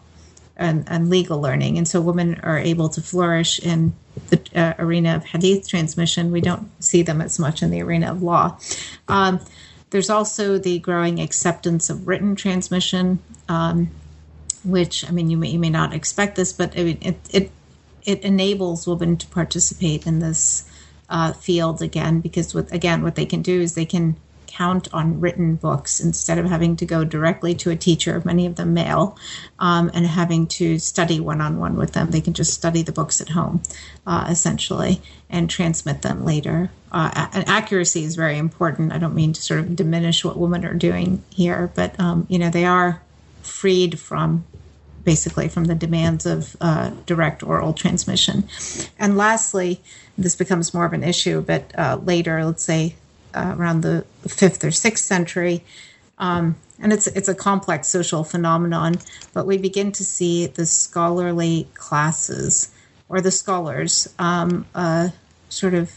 [0.58, 1.78] and, and legal learning.
[1.78, 3.94] And so women are able to flourish in
[4.30, 6.32] the uh, arena of hadith transmission.
[6.32, 8.58] We don't see them as much in the arena of law.
[9.08, 9.40] Um,
[9.96, 13.90] there's also the growing acceptance of written transmission um,
[14.66, 17.52] which i mean you may, you may not expect this but it, it, it,
[18.04, 20.70] it enables women to participate in this
[21.10, 24.16] uh, field again because with again what they can do is they can
[24.56, 28.56] count on written books instead of having to go directly to a teacher many of
[28.56, 29.18] them male
[29.60, 32.10] um, and having to study one-on-one with them.
[32.10, 33.62] They can just study the books at home
[34.08, 36.70] uh, essentially and transmit them later.
[36.90, 38.94] Uh, and accuracy is very important.
[38.94, 42.40] I don't mean to sort of diminish what women are doing here but um, you
[42.40, 43.02] know they are
[43.42, 44.46] freed from
[45.04, 48.48] basically from the demands of uh, direct oral transmission.
[48.98, 49.82] And lastly,
[50.18, 52.96] this becomes more of an issue, but uh, later, let's say
[53.36, 55.64] uh, around the fifth or sixth century,
[56.18, 58.96] um, and it's it's a complex social phenomenon.
[59.34, 62.72] But we begin to see the scholarly classes
[63.10, 65.10] or the scholars um, uh,
[65.50, 65.92] sort of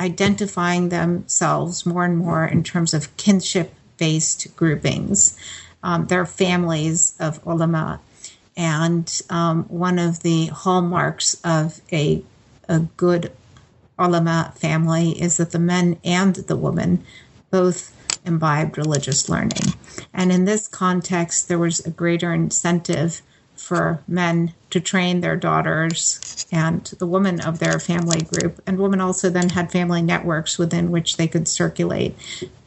[0.00, 5.38] identifying themselves more and more in terms of kinship based groupings.
[5.82, 8.00] Um, there are families of ulama
[8.56, 12.22] and um, one of the hallmarks of a,
[12.68, 13.32] a good
[14.00, 17.04] ulama family is that the men and the women
[17.50, 19.74] both imbibed religious learning.
[20.12, 23.22] And in this context, there was a greater incentive
[23.56, 28.60] for men to train their daughters and the women of their family group.
[28.66, 32.16] And women also then had family networks within which they could circulate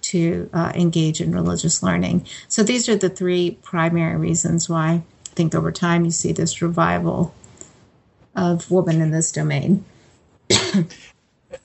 [0.01, 2.25] to uh, engage in religious learning.
[2.47, 5.03] So these are the three primary reasons why I
[5.35, 7.33] think over time you see this revival
[8.35, 9.85] of women in this domain.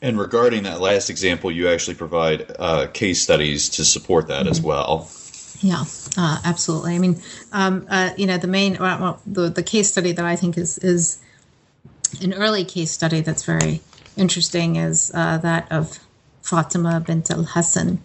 [0.03, 4.51] and regarding that last example, you actually provide uh, case studies to support that mm-hmm.
[4.51, 5.11] as well.
[5.61, 5.85] Yeah,
[6.17, 6.95] uh, absolutely.
[6.95, 7.21] I mean,
[7.53, 10.79] um, uh, you know, the main well, the the case study that I think is
[10.79, 11.19] is
[12.23, 13.81] an early case study that's very
[14.17, 15.99] interesting is uh, that of
[16.43, 17.99] Fatima bint al Hassan,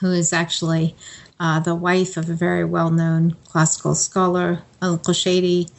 [0.00, 0.94] who is actually
[1.40, 5.70] uh, the wife of a very well known classical scholar, Al Qushayri.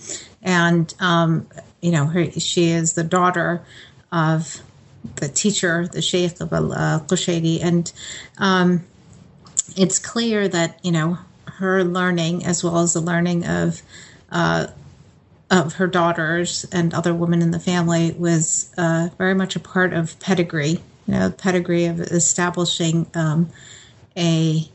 [0.41, 1.47] And, um,
[1.81, 3.61] you know, her, she is the daughter
[4.11, 4.61] of
[5.15, 7.63] the teacher, the Sheikh of Al uh, Qushayri.
[7.63, 7.91] And
[8.37, 8.85] um,
[9.75, 13.81] it's clear that, you know, her learning, as well as the learning of
[14.31, 14.67] uh,
[15.51, 19.93] of her daughters and other women in the family, was uh, very much a part
[19.93, 20.79] of pedigree.
[21.07, 23.49] You know, pedigree of establishing um,
[24.15, 24.69] a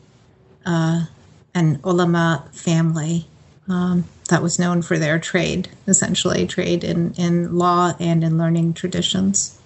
[0.65, 1.05] uh,
[1.53, 3.27] an ulama family
[3.67, 8.73] um, that was known for their trade, essentially trade in, in law and in learning
[8.73, 9.59] traditions.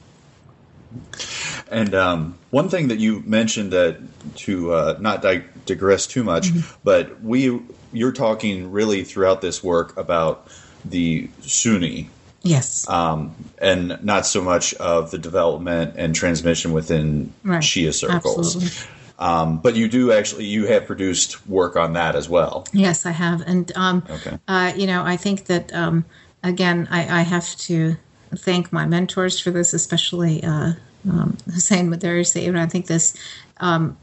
[1.69, 3.99] And um, one thing that you mentioned that
[4.37, 6.79] to uh, not dig- digress too much, mm-hmm.
[6.83, 7.59] but we
[7.91, 10.47] you're talking really throughout this work about
[10.85, 12.09] the Sunni
[12.41, 12.87] Yes.
[12.87, 17.61] um, and not so much of the development and transmission within Right.
[17.61, 18.55] Shia circles.
[18.55, 18.95] Absolutely.
[19.19, 22.65] Um, but you do actually you have produced work on that as well.
[22.71, 24.39] Yes, I have, and um, Okay.
[24.47, 26.05] uh, you know, I think that um,
[26.41, 27.97] again, I, I have to
[28.35, 30.73] thank my mentors for this, especially uh,
[31.09, 32.55] um, Hossein Modarressi.
[32.55, 33.15] I think this,
[33.57, 33.97] um,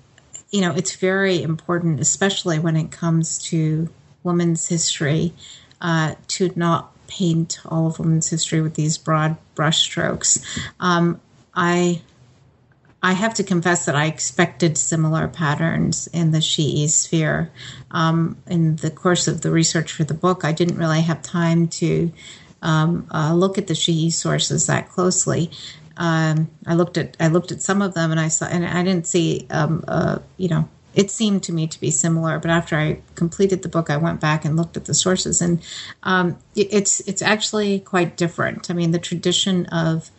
[0.51, 3.89] you know, it's very important, especially when it comes to
[4.23, 5.33] women's history,
[5.81, 10.45] uh, to not paint all of women's history with these broad brushstrokes.
[10.81, 11.21] Um,
[11.55, 12.03] I
[13.03, 17.53] I have to confess that I expected similar patterns in the Shi'i sphere.
[17.93, 21.69] Um, in the course of the research for the book, I didn't really have time
[21.69, 22.11] to
[22.63, 25.51] um, uh, look at the Shi'i sources that closely.
[25.97, 28.83] Um, I looked at I looked at some of them, and I saw, and I
[28.83, 32.39] didn't see, um, uh, you know, it seemed to me to be similar.
[32.39, 35.63] But after I completed the book, I went back and looked at the sources, and
[36.03, 38.71] um, it- it's it's actually quite different.
[38.71, 40.11] I mean, the tradition of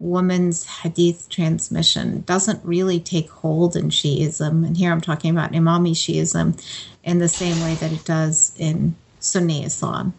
[0.00, 5.92] woman's hadith transmission doesn't really take hold in Shiism, and here I'm talking about Imami
[5.92, 6.60] Shiism,
[7.02, 10.14] in the same way that it does in Sunni Islam.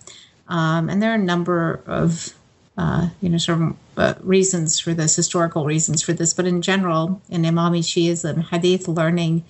[0.50, 2.34] Um, and there are a number of
[2.78, 6.62] uh, you know sort of uh, reasons for this, historical reasons for this, but in
[6.62, 9.44] general, in Imami Shiism, hadith learning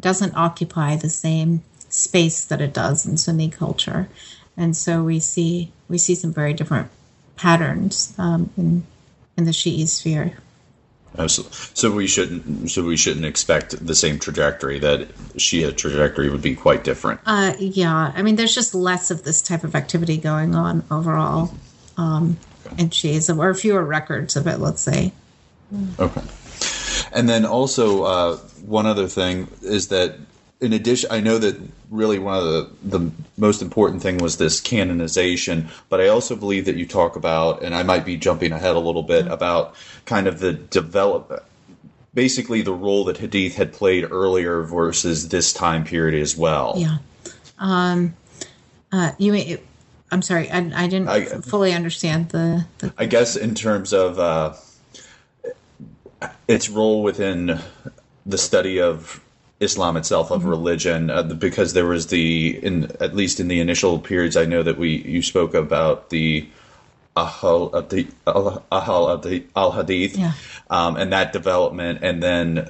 [0.00, 4.08] doesn't occupy the same space that it does in Sunni culture,
[4.56, 6.90] and so we see we see some very different
[7.36, 8.86] patterns um, in
[9.36, 10.38] in the Shi'i sphere.
[11.18, 11.56] Absolutely.
[11.74, 16.54] So we shouldn't so we shouldn't expect the same trajectory that Shia trajectory would be
[16.54, 17.20] quite different.
[17.26, 21.52] Uh, yeah, I mean, there's just less of this type of activity going on overall
[21.96, 22.38] um,
[22.78, 25.12] in Shiism, or fewer records of it, let's say.
[25.98, 26.22] Okay.
[27.12, 30.16] And then also uh, one other thing is that
[30.60, 31.56] in addition, I know that
[31.90, 36.64] really one of the the most important thing was this canonization, but I also believe
[36.64, 40.26] that you talk about, and I might be jumping ahead a little bit about kind
[40.26, 41.46] of the develop,
[42.12, 46.74] basically the role that Hadith had played earlier versus this time period as well.
[46.76, 46.98] Yeah.
[47.58, 48.14] Um,
[48.90, 49.58] uh, you mean,
[50.10, 52.92] I'm sorry, I, I didn't I- fully understand the, the.
[52.98, 54.54] I guess in terms of uh,
[56.48, 57.60] its role within
[58.26, 59.22] the study of
[59.60, 63.98] Islam itself, of religion, uh, because there was the in at least in the initial
[63.98, 66.48] periods, I know that we you spoke about the
[67.16, 70.32] Ahal of the Ahal of the Al Hadith, Yeah.
[70.70, 72.68] um, and that development, and then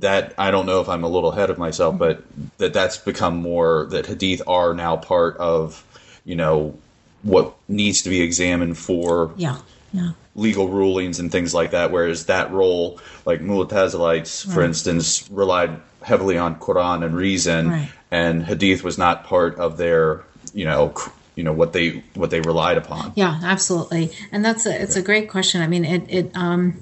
[0.00, 2.22] that I don't know if I'm a little ahead of myself, but
[2.56, 5.84] that that's become more that Hadith are now part of
[6.24, 6.74] you know
[7.22, 9.58] what needs to be examined for Yeah,
[9.92, 10.12] yeah.
[10.34, 11.90] legal rulings and things like that.
[11.90, 17.88] Whereas that role, like Mu'tazilites, for instance, relied heavily on Quran and reason, Right.
[18.10, 20.22] and Hadith was not part of their,
[20.54, 20.94] you know,
[21.36, 23.12] you know what they what they relied upon.
[23.14, 25.62] Yeah, absolutely, and that's a it's a great question.
[25.62, 26.80] I mean, it it um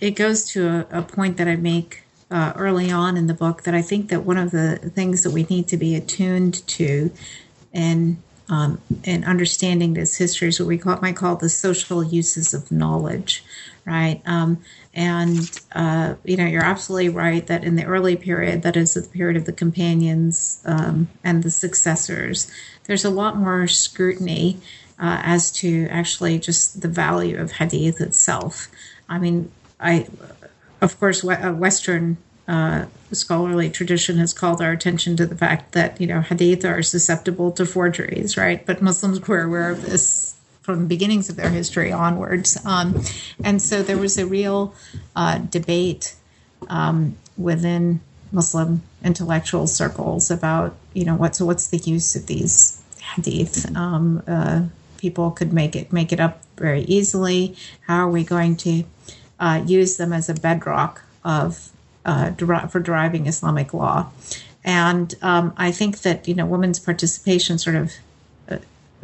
[0.00, 3.62] it goes to a, a point that I make uh, early on in the book
[3.64, 7.10] that I think that one of the things that we need to be attuned to,
[7.72, 12.52] and um, in understanding this history is what we call might call the social uses
[12.52, 13.44] of knowledge,
[13.86, 14.20] right?
[14.26, 14.58] Um,
[14.92, 19.02] and uh, you know, you're absolutely right that in the early period, that is the
[19.02, 22.50] period of the companions um, and the successors,
[22.84, 24.58] there's a lot more scrutiny
[24.98, 28.68] uh, as to actually just the value of hadith itself.
[29.08, 30.08] I mean, I,
[30.80, 32.18] of course, uh, Western
[32.50, 36.82] uh, scholarly tradition has called our attention to the fact that you know hadith are
[36.82, 38.66] susceptible to forgeries, right?
[38.66, 43.00] But Muslims were aware of this from the beginnings of their history onwards, um,
[43.44, 44.74] and so there was a real
[45.14, 46.16] uh, debate
[46.68, 48.00] um, within
[48.32, 52.82] Muslim intellectual circles about you know what's what's the use of these
[53.14, 53.74] hadith.
[53.76, 54.62] Um, uh,
[54.98, 57.54] people could make it make it up very easily.
[57.82, 58.82] How are we going to
[59.38, 61.70] uh, use them as a bedrock of
[62.04, 62.32] uh,
[62.68, 64.10] for deriving Islamic law?
[64.64, 67.92] And um, I think that you know women's participation sort of
[68.48, 68.58] uh,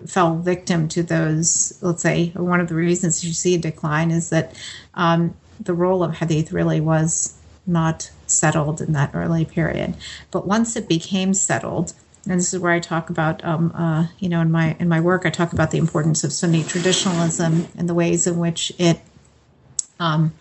[0.07, 1.79] fell victim to those.
[1.81, 4.55] Let's say one of the reasons you see a decline is that
[4.95, 9.95] um, the role of hadith really was not settled in that early period.
[10.31, 11.95] But once it became settled,
[12.29, 15.01] and this is where I talk about, um, uh, you know, in my in my
[15.01, 19.01] work, I talk about the importance of Sunni traditionalism and the ways in which it
[20.01, 20.35] um,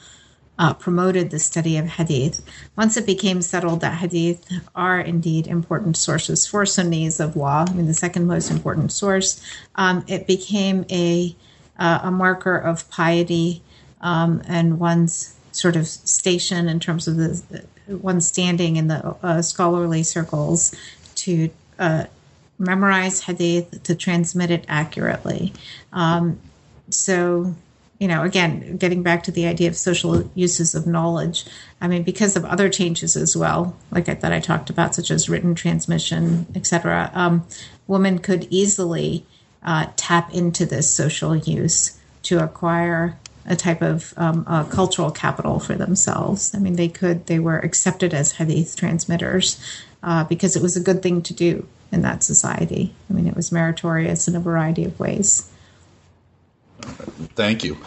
[0.58, 2.42] uh, promoted the study of hadith.
[2.78, 7.74] Once it became settled that hadith are indeed important sources for Sunnis of law, I
[7.74, 9.42] mean, the second most important source,
[9.76, 11.36] um, it became a
[11.78, 13.62] uh, a marker of piety
[14.00, 19.42] um, and one's sort of station in terms of the one's standing in the uh,
[19.42, 20.74] scholarly circles
[21.16, 21.50] to
[21.80, 22.06] uh,
[22.58, 25.54] memorize hadith to transmit it accurately.
[25.92, 26.40] Um,
[26.90, 27.56] so,
[28.00, 31.46] you know, again, getting back to the idea of social uses of knowledge,
[31.80, 35.12] I mean, because of other changes as well, like I, that I talked about, such
[35.12, 37.48] as written transmission, etc., um,
[37.88, 39.26] women could easily
[39.64, 43.18] uh, tap into this social use to acquire
[43.48, 46.54] a type of um, cultural capital for themselves.
[46.56, 49.60] I mean, they could, they were accepted as hadith transmitters
[50.02, 52.94] uh, because it was a good thing to do in that society.
[53.10, 55.52] I mean, it was meritorious in a variety of ways.
[57.36, 57.78] Thank you.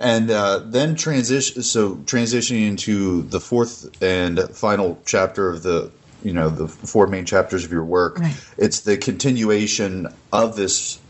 [0.00, 1.62] And uh, then transition.
[1.62, 5.90] So transitioning into the fourth and final chapter of the,
[6.22, 8.18] you know, the four main chapters of your work.
[8.18, 8.36] Right.
[8.56, 11.00] It's the continuation of this.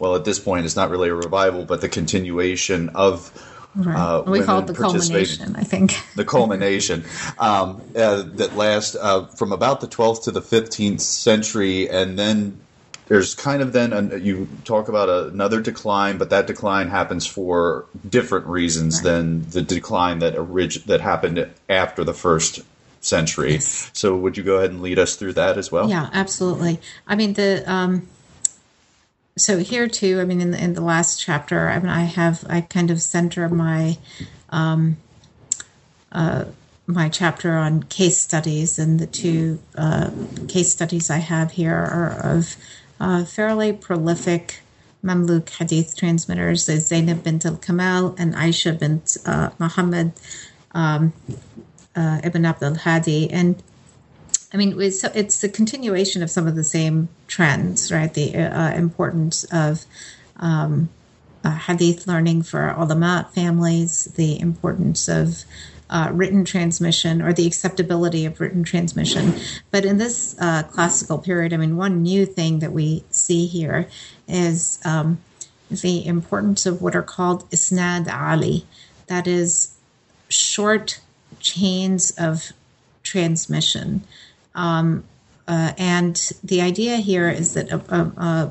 [0.00, 3.32] Well, at this point, it's not really a revival, but the continuation of
[3.74, 3.96] Right.
[3.96, 6.00] Uh, we call it the culmination, I think.
[6.16, 7.04] the culmination
[7.38, 12.58] um, uh, that lasts uh, from about the 12th to the 15th century, and then
[13.08, 17.86] there's kind of then an, you talk about another decline, but that decline happens for
[18.08, 19.04] different reasons right.
[19.04, 22.60] than the decline that orig- that happened after the first
[23.00, 23.52] century.
[23.52, 23.90] Yes.
[23.94, 25.88] So, would you go ahead and lead us through that as well?
[25.88, 26.80] Yeah, absolutely.
[27.06, 27.64] I mean the.
[27.70, 28.08] Um,
[29.36, 32.44] so here too, I mean, in the, in the last chapter, I mean, I have
[32.48, 33.96] I kind of center my
[34.50, 34.96] um,
[36.10, 36.46] uh,
[36.86, 40.10] my chapter on case studies, and the two uh,
[40.48, 42.56] case studies I have here are of
[43.00, 44.60] uh, fairly prolific
[45.04, 50.12] Mamluk hadith transmitters, Zainab bint al Kamal and Aisha bint uh, Muhammad
[50.72, 51.12] um,
[51.94, 53.62] uh, ibn Abdul Hadi, and
[54.52, 58.12] I mean, it's, it's the continuation of some of the same trends, right?
[58.12, 59.84] The uh, importance of
[60.36, 60.88] um,
[61.44, 65.44] uh, hadith learning for ulama families, the importance of
[65.90, 69.34] uh, written transmission or the acceptability of written transmission.
[69.70, 73.88] But in this uh, classical period, I mean, one new thing that we see here
[74.26, 75.20] is um,
[75.70, 78.66] the importance of what are called isnad ali,
[79.06, 79.74] that is,
[80.28, 81.00] short
[81.40, 82.52] chains of
[83.02, 84.02] transmission.
[84.54, 85.04] Um,
[85.46, 86.14] uh, and
[86.44, 88.50] the idea here is that uh, uh, uh,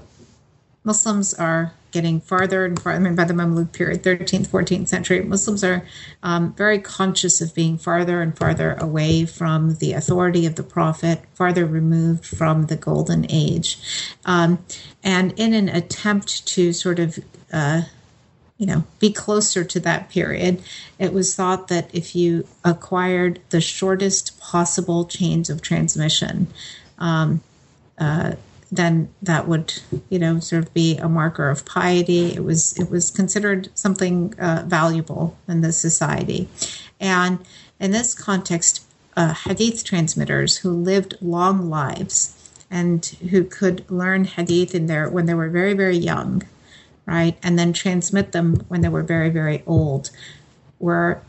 [0.84, 2.98] Muslims are getting farther and farther.
[2.98, 5.86] I mean, by the Mamluk period, 13th, 14th century, Muslims are
[6.24, 11.22] um, very conscious of being farther and farther away from the authority of the Prophet,
[11.34, 13.80] farther removed from the Golden Age.
[14.26, 14.60] Um,
[15.04, 17.20] and in an attempt to sort of
[17.52, 17.84] uh,
[18.58, 20.62] you know, be closer to that period.
[20.98, 26.48] It was thought that if you acquired the shortest possible chains of transmission,
[26.98, 27.42] um,
[28.00, 28.34] uh,
[28.72, 32.34] then that would, you know, sort of be a marker of piety.
[32.34, 36.48] It was it was considered something uh, valuable in the society,
[37.00, 37.40] and
[37.80, 42.34] in this context, uh, hadith transmitters who lived long lives
[42.70, 46.44] and who could learn hadith in their when they were very very young
[47.08, 50.12] right, and then transmit them when they were very, very old,
[50.78, 51.22] were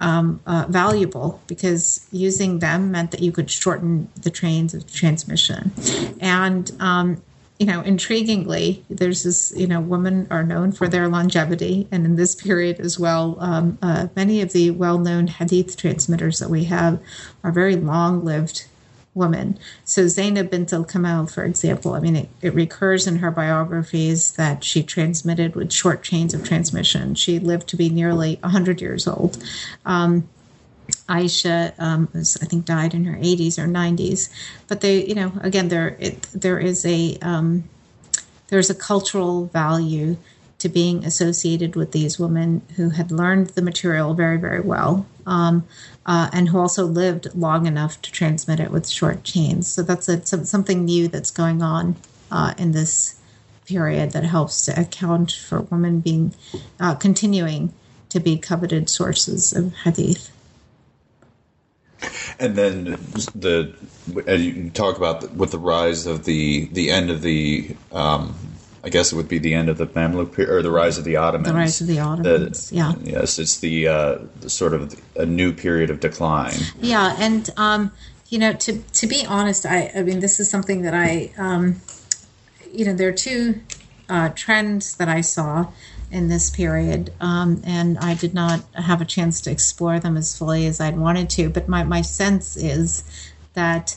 [0.00, 5.72] um, uh, valuable because using them meant that you could shorten the trains of transmission.
[6.20, 7.22] And, um,
[7.58, 11.86] you know, intriguingly, there's this, you know, women are known for their longevity.
[11.92, 16.40] And in this period as well, um, uh, many of the well known hadith transmitters
[16.40, 17.00] that we have
[17.44, 18.66] are very long lived
[19.14, 19.58] woman.
[19.84, 24.32] So Zainab bint al Kamal, for example, I mean, it, it, recurs in her biographies
[24.32, 27.14] that she transmitted with short chains of transmission.
[27.14, 29.42] She lived to be nearly 100 years old.
[29.86, 30.28] Um,
[31.08, 34.30] Aisha um, was, I think, died in her 80s or 90s.
[34.68, 37.64] But they, you know, again, there it, there is a um,
[38.48, 40.16] there's a cultural value
[40.58, 45.66] to being associated with these women who had learned the material very, very well, um,
[46.06, 49.66] uh, and who also lived long enough to transmit it with short chains.
[49.66, 51.96] So that's a, something new that's going on
[52.30, 53.20] uh, in this
[53.66, 56.34] period that helps to account for women being
[56.78, 57.72] uh, continuing
[58.10, 60.30] to be coveted sources of hadith.
[62.38, 62.84] And then
[63.34, 63.74] the
[64.26, 68.34] and you talk about the, with the rise of the the end of the um,
[68.84, 71.04] I guess it would be the end of the Mamluk period, or the rise of
[71.04, 71.48] the Ottomans.
[71.48, 72.92] The rise of the Ottomans, the, yeah.
[73.02, 76.52] Yes, it's the, uh, the, sort of a new period of decline.
[76.80, 77.92] Yeah, and um,
[78.28, 81.80] you know, to to be honest, I I mean, this is something that I, um,
[82.70, 83.62] you know, there are two
[84.10, 85.68] uh, trends that I saw
[86.10, 90.36] in this period, um, and I did not have a chance to explore them as
[90.36, 91.48] fully as I'd wanted to.
[91.48, 93.02] But my my sense is
[93.54, 93.96] that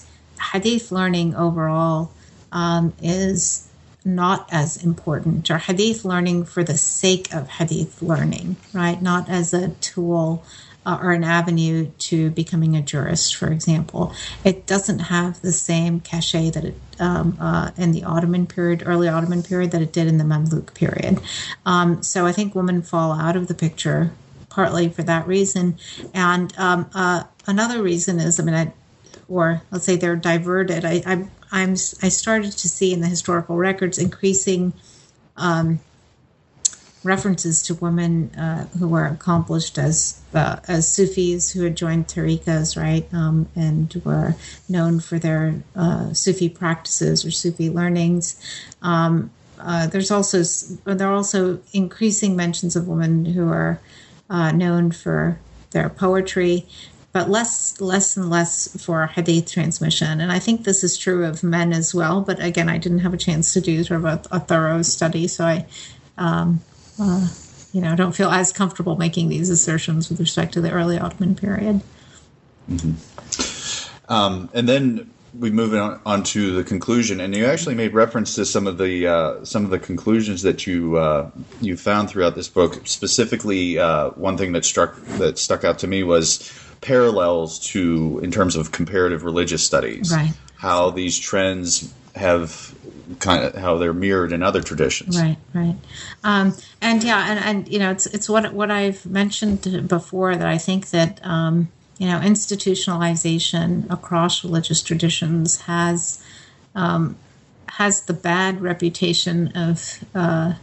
[0.53, 2.11] hadith learning overall
[2.53, 3.67] um, is
[4.07, 9.01] not as important, or hadith learning for the sake of hadith learning, right?
[9.01, 10.43] Not as a tool
[10.87, 14.13] uh, or an avenue to becoming a jurist, for example.
[14.45, 19.07] It doesn't have the same cachet that it um, uh, in the Ottoman period, early
[19.07, 21.19] Ottoman period, that it did in the Mamluk period.
[21.65, 24.11] Um, so I think women fall out of the picture
[24.49, 25.77] partly for that reason,
[26.13, 28.73] and um, uh, another reason is, I mean, I,
[29.27, 30.85] or let's say they're diverted.
[30.85, 34.73] I, I, I'm I started to see in the historical records increasing
[35.35, 35.79] um,
[37.03, 42.79] references to women uh, who were accomplished as uh, as Sufis who had joined tariqas,
[42.79, 44.35] right, um, and were
[44.67, 48.39] known for their uh, Sufi practices or Sufi learnings.
[48.81, 50.43] Um, uh, there's also
[50.83, 53.79] there are also increasing mentions of women who are
[54.29, 55.39] uh, known for
[55.71, 56.65] their poetry
[57.11, 60.21] but less less and less for hadith transmission.
[60.21, 62.21] And I think this is true of men as well.
[62.21, 65.27] But again, I didn't have a chance to do sort of a, a thorough study,
[65.27, 65.65] so I,
[66.17, 66.61] um,
[66.99, 67.27] uh,
[67.73, 71.35] you know, don't feel as comfortable making these assertions with respect to the early Ottoman
[71.35, 71.81] period.
[72.69, 74.11] Mm-hmm.
[74.11, 75.09] Um, and then
[75.39, 78.77] we move on, on, to the conclusion, and you actually made reference to some of
[78.77, 81.29] the uh, some of the conclusions that you uh,
[81.61, 82.87] you found throughout this book.
[82.87, 88.31] Specifically, uh, one thing that struck that stuck out to me was parallels to in
[88.31, 90.11] terms of comparative religious studies.
[90.13, 90.33] Right.
[90.55, 92.73] How these trends have
[93.19, 95.19] kind of how they're mirrored in other traditions.
[95.19, 95.75] Right, right.
[96.23, 100.47] Um, and yeah, and, and you know, it's it's what what I've mentioned before that
[100.47, 106.23] I think that um, you know institutionalization across religious traditions has
[106.75, 107.17] um,
[107.69, 110.53] has the bad reputation of uh,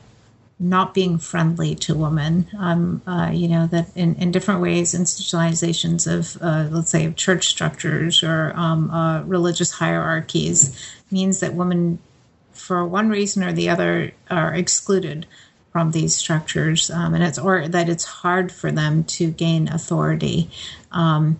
[0.59, 2.47] not being friendly to women.
[2.59, 7.17] Um, uh, you know that in, in different ways, institutionalizations of uh, let's say of
[7.17, 10.79] church structures or um, uh, religious hierarchies
[11.11, 11.99] means that women,
[12.53, 15.27] for one reason or the other, are excluded
[15.75, 20.49] from these structures, um, and it's or that it's hard for them to gain authority.
[20.93, 21.39] Um,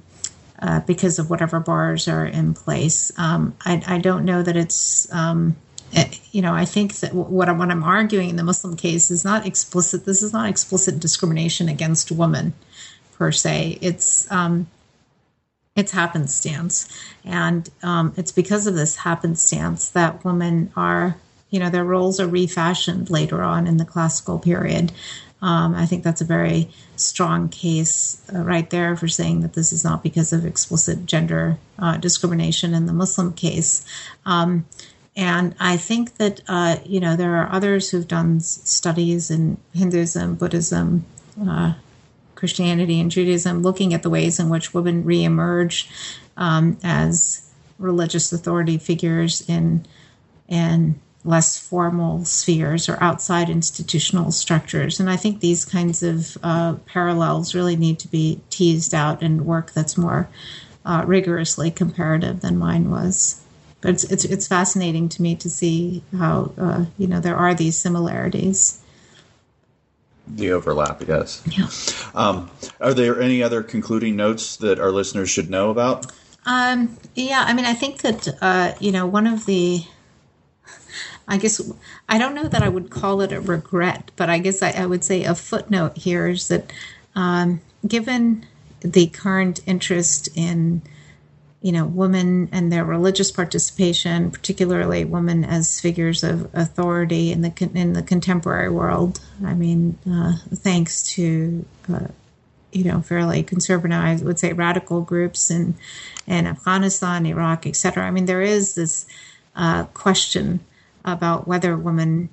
[0.61, 5.13] uh, because of whatever bars are in place, um, I, I, don't know that it's
[5.13, 5.57] um,
[5.95, 9.11] Eh, you know, I think that what, I'm, what I'm arguing in the Muslim case
[9.11, 10.05] is not explicit.
[10.05, 12.53] This is not explicit discrimination against women
[13.17, 13.79] per se.
[13.81, 14.67] It's um,
[15.77, 16.89] it's happenstance,
[17.25, 21.17] and um, it's because of this happenstance that women are,
[21.55, 24.91] you know, their roles are refashioned later on in the classical period.
[25.41, 29.73] Um, I think that's a very strong case uh, right there for saying that this
[29.73, 33.87] is not because of explicit gender uh, discrimination in the Muslim case.
[34.27, 34.67] Um,
[35.15, 40.35] and I think that, uh, you know, there are others who've done studies in Hinduism,
[40.35, 41.05] Buddhism,
[41.41, 41.75] uh,
[42.35, 45.89] Christianity, and Judaism, looking at the ways in which women reemerge
[46.37, 47.49] um, as
[47.79, 49.87] religious authority figures in,
[50.49, 55.01] in less formal spheres or outside institutional structures.
[55.01, 59.47] And I think these kinds of uh, parallels really need to be teased out in
[59.47, 60.29] work that's more
[60.85, 63.41] uh, rigorously comparative than mine was
[63.85, 67.55] but it's, it's, it's fascinating to me to see how uh, you know there are
[67.55, 68.83] these similarities.
[70.27, 71.43] The overlap, yes.
[71.47, 71.69] Yeah.
[72.19, 72.51] Um,
[72.81, 76.11] are there any other concluding notes that our listeners should know about?
[76.47, 79.85] Um, yeah, I mean, I think that uh, you know one of the
[81.27, 81.61] I guess
[82.09, 84.87] I don't know that I would call it a regret, but I guess I, I
[84.87, 86.73] would say a footnote here is that
[87.15, 88.47] um, given
[88.81, 90.83] the current interest in
[91.65, 97.71] you know, women and their religious participation, particularly women as figures of authority in the
[97.73, 99.19] in the contemporary world.
[99.43, 102.09] I mean, uh, thanks to uh,
[102.71, 105.75] you know fairly conservative, I would say, radical groups in
[106.27, 108.07] in Afghanistan, Iraq, etc.
[108.07, 109.07] I mean, there is this
[109.57, 110.61] uh, question
[111.05, 112.29] about whether women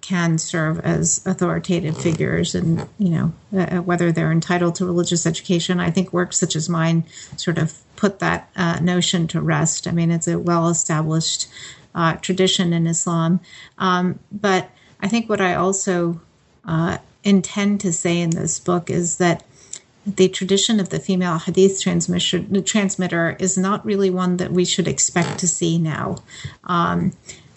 [0.00, 5.78] can serve as authoritative figures and you know uh, whether they're entitled to religious education
[5.78, 7.04] i think works such as mine
[7.36, 9.86] sort of put that uh, notion to rest.
[9.86, 11.48] I mean, it's a well established
[11.94, 13.40] uh, tradition in Islam.
[13.76, 16.18] Um, but I think what I also
[16.64, 19.44] uh, intend to say in this book is that
[20.06, 24.88] the tradition of the female hadith transmission, transmitter is not really one that we should
[24.88, 26.16] expect to see now
[26.64, 27.12] um,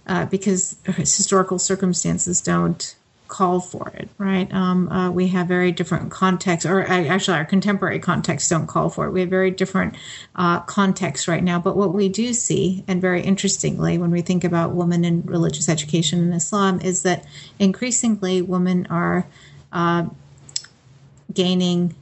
[0.08, 2.96] uh, because historical circumstances don't
[3.34, 4.54] call for it, right?
[4.54, 8.90] Um, uh, we have very different contexts, or uh, actually, our contemporary contexts don't call
[8.90, 9.12] for it.
[9.12, 9.96] We have very different
[10.36, 11.58] uh, contexts right now.
[11.58, 15.68] But what we do see, and very interestingly, when we think about women in religious
[15.68, 17.26] education in Islam, is that
[17.58, 19.26] increasingly women are
[19.72, 20.06] uh,
[21.34, 21.96] gaining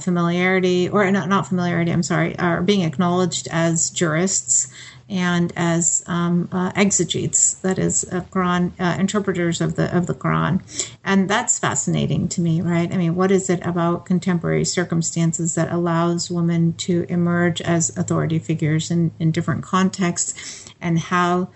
[0.00, 4.72] familiarity, or not, not familiarity, I'm sorry, are being acknowledged as jurists
[5.08, 10.14] and as um, uh, exegetes, that is, uh, Quran uh, interpreters of the of the
[10.14, 10.62] Quran,
[11.04, 12.92] and that's fascinating to me, right?
[12.92, 18.38] I mean, what is it about contemporary circumstances that allows women to emerge as authority
[18.38, 21.48] figures in, in different contexts, and how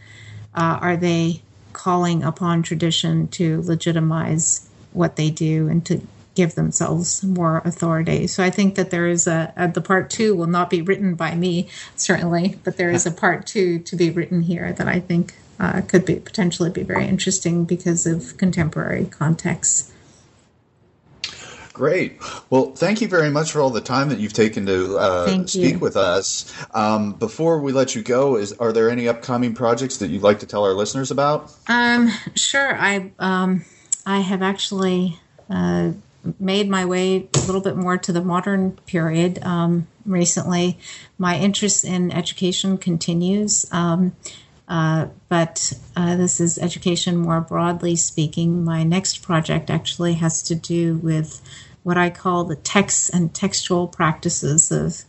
[0.55, 1.43] uh, are they
[1.73, 6.01] calling upon tradition to legitimize what they do and to
[6.39, 8.29] give themselves more authority.
[8.29, 11.17] So I think that there is a, a, the part two will not be written
[11.17, 15.01] by me certainly, but there is a part two to be written here that I
[15.01, 19.93] think uh, could be potentially be very interesting because of contemporary contexts.
[21.73, 22.21] Great.
[22.51, 25.75] Well, thank you very much for all the time that you've taken to uh, speak
[25.75, 25.79] you.
[25.81, 26.53] with us.
[26.73, 30.39] Um, before we let you go, is are there any upcoming projects that you'd like
[30.39, 31.53] to tell our listeners about?
[31.67, 32.77] Um, sure.
[32.77, 33.65] I um,
[34.07, 35.19] I have actually
[35.51, 35.93] uh,
[36.39, 40.79] made my way a little bit more to the modern period um, recently.
[41.19, 44.15] My interest in education continues, um,
[44.69, 48.65] uh, but uh, this is education more broadly speaking.
[48.65, 51.41] My next project actually has to do with
[51.83, 55.05] what I call the texts and textual practices of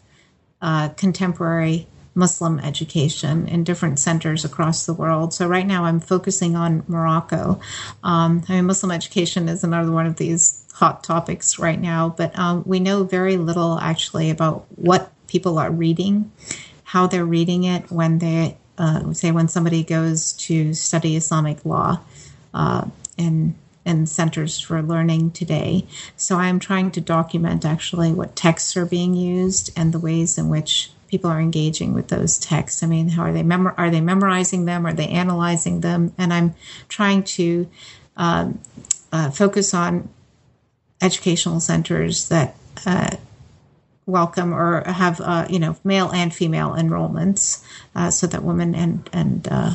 [0.61, 5.33] uh, contemporary Muslim education in different centers across the world.
[5.33, 7.59] So right now I'm focusing on Morocco.
[8.03, 12.37] Um, I mean, Muslim education is another one of these hot topics right now, but
[12.39, 16.31] um, we know very little actually about what people are reading,
[16.85, 21.99] how they're reading it when they uh, say when somebody goes to study Islamic law
[22.53, 22.85] uh,
[23.17, 23.55] in
[23.85, 25.85] in centers for learning today.
[26.15, 30.47] So I'm trying to document actually what texts are being used and the ways in
[30.47, 32.83] which people are engaging with those texts.
[32.83, 33.43] I mean, how are they
[33.77, 34.85] are they memorizing them?
[34.85, 36.13] Are they analyzing them?
[36.17, 36.55] And I'm
[36.87, 37.67] trying to
[38.15, 38.59] um,
[39.11, 40.07] uh, focus on
[41.01, 43.15] educational centers that uh,
[44.05, 47.63] welcome or have uh, you know male and female enrollments,
[47.95, 49.73] uh, so that women and and uh,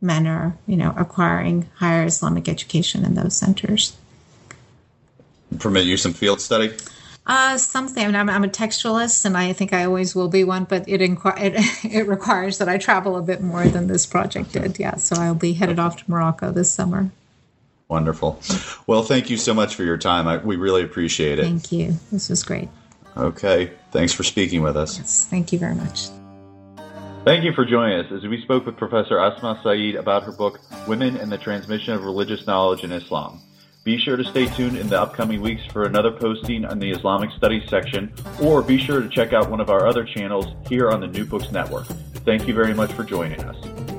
[0.00, 3.96] men are you know acquiring higher Islamic education in those centers.
[5.58, 6.72] Permit you some field study.
[7.26, 8.02] Uh, something.
[8.02, 10.64] I mean, I'm, I'm, a textualist, and I think I always will be one.
[10.64, 14.52] But it, inqu- it it requires that I travel a bit more than this project
[14.52, 14.78] did.
[14.78, 17.10] Yeah, so I'll be headed off to Morocco this summer.
[17.94, 18.40] Wonderful.
[18.88, 20.26] Well, thank you so much for your time.
[20.26, 21.44] I, we really appreciate it.
[21.44, 21.94] Thank you.
[22.10, 22.68] This was great.
[23.16, 23.70] Okay.
[23.92, 24.98] Thanks for speaking with us.
[24.98, 26.08] Yes, thank you very much.
[27.24, 30.58] Thank you for joining us as we spoke with Professor Asma Sayeed about her book,
[30.88, 33.40] Women and the Transmission of Religious Knowledge in Islam.
[33.84, 37.30] Be sure to stay tuned in the upcoming weeks for another posting on the Islamic
[37.30, 40.98] Studies section, or be sure to check out one of our other channels here on
[40.98, 41.86] the New Books Network.
[42.26, 43.93] Thank you very much for joining us.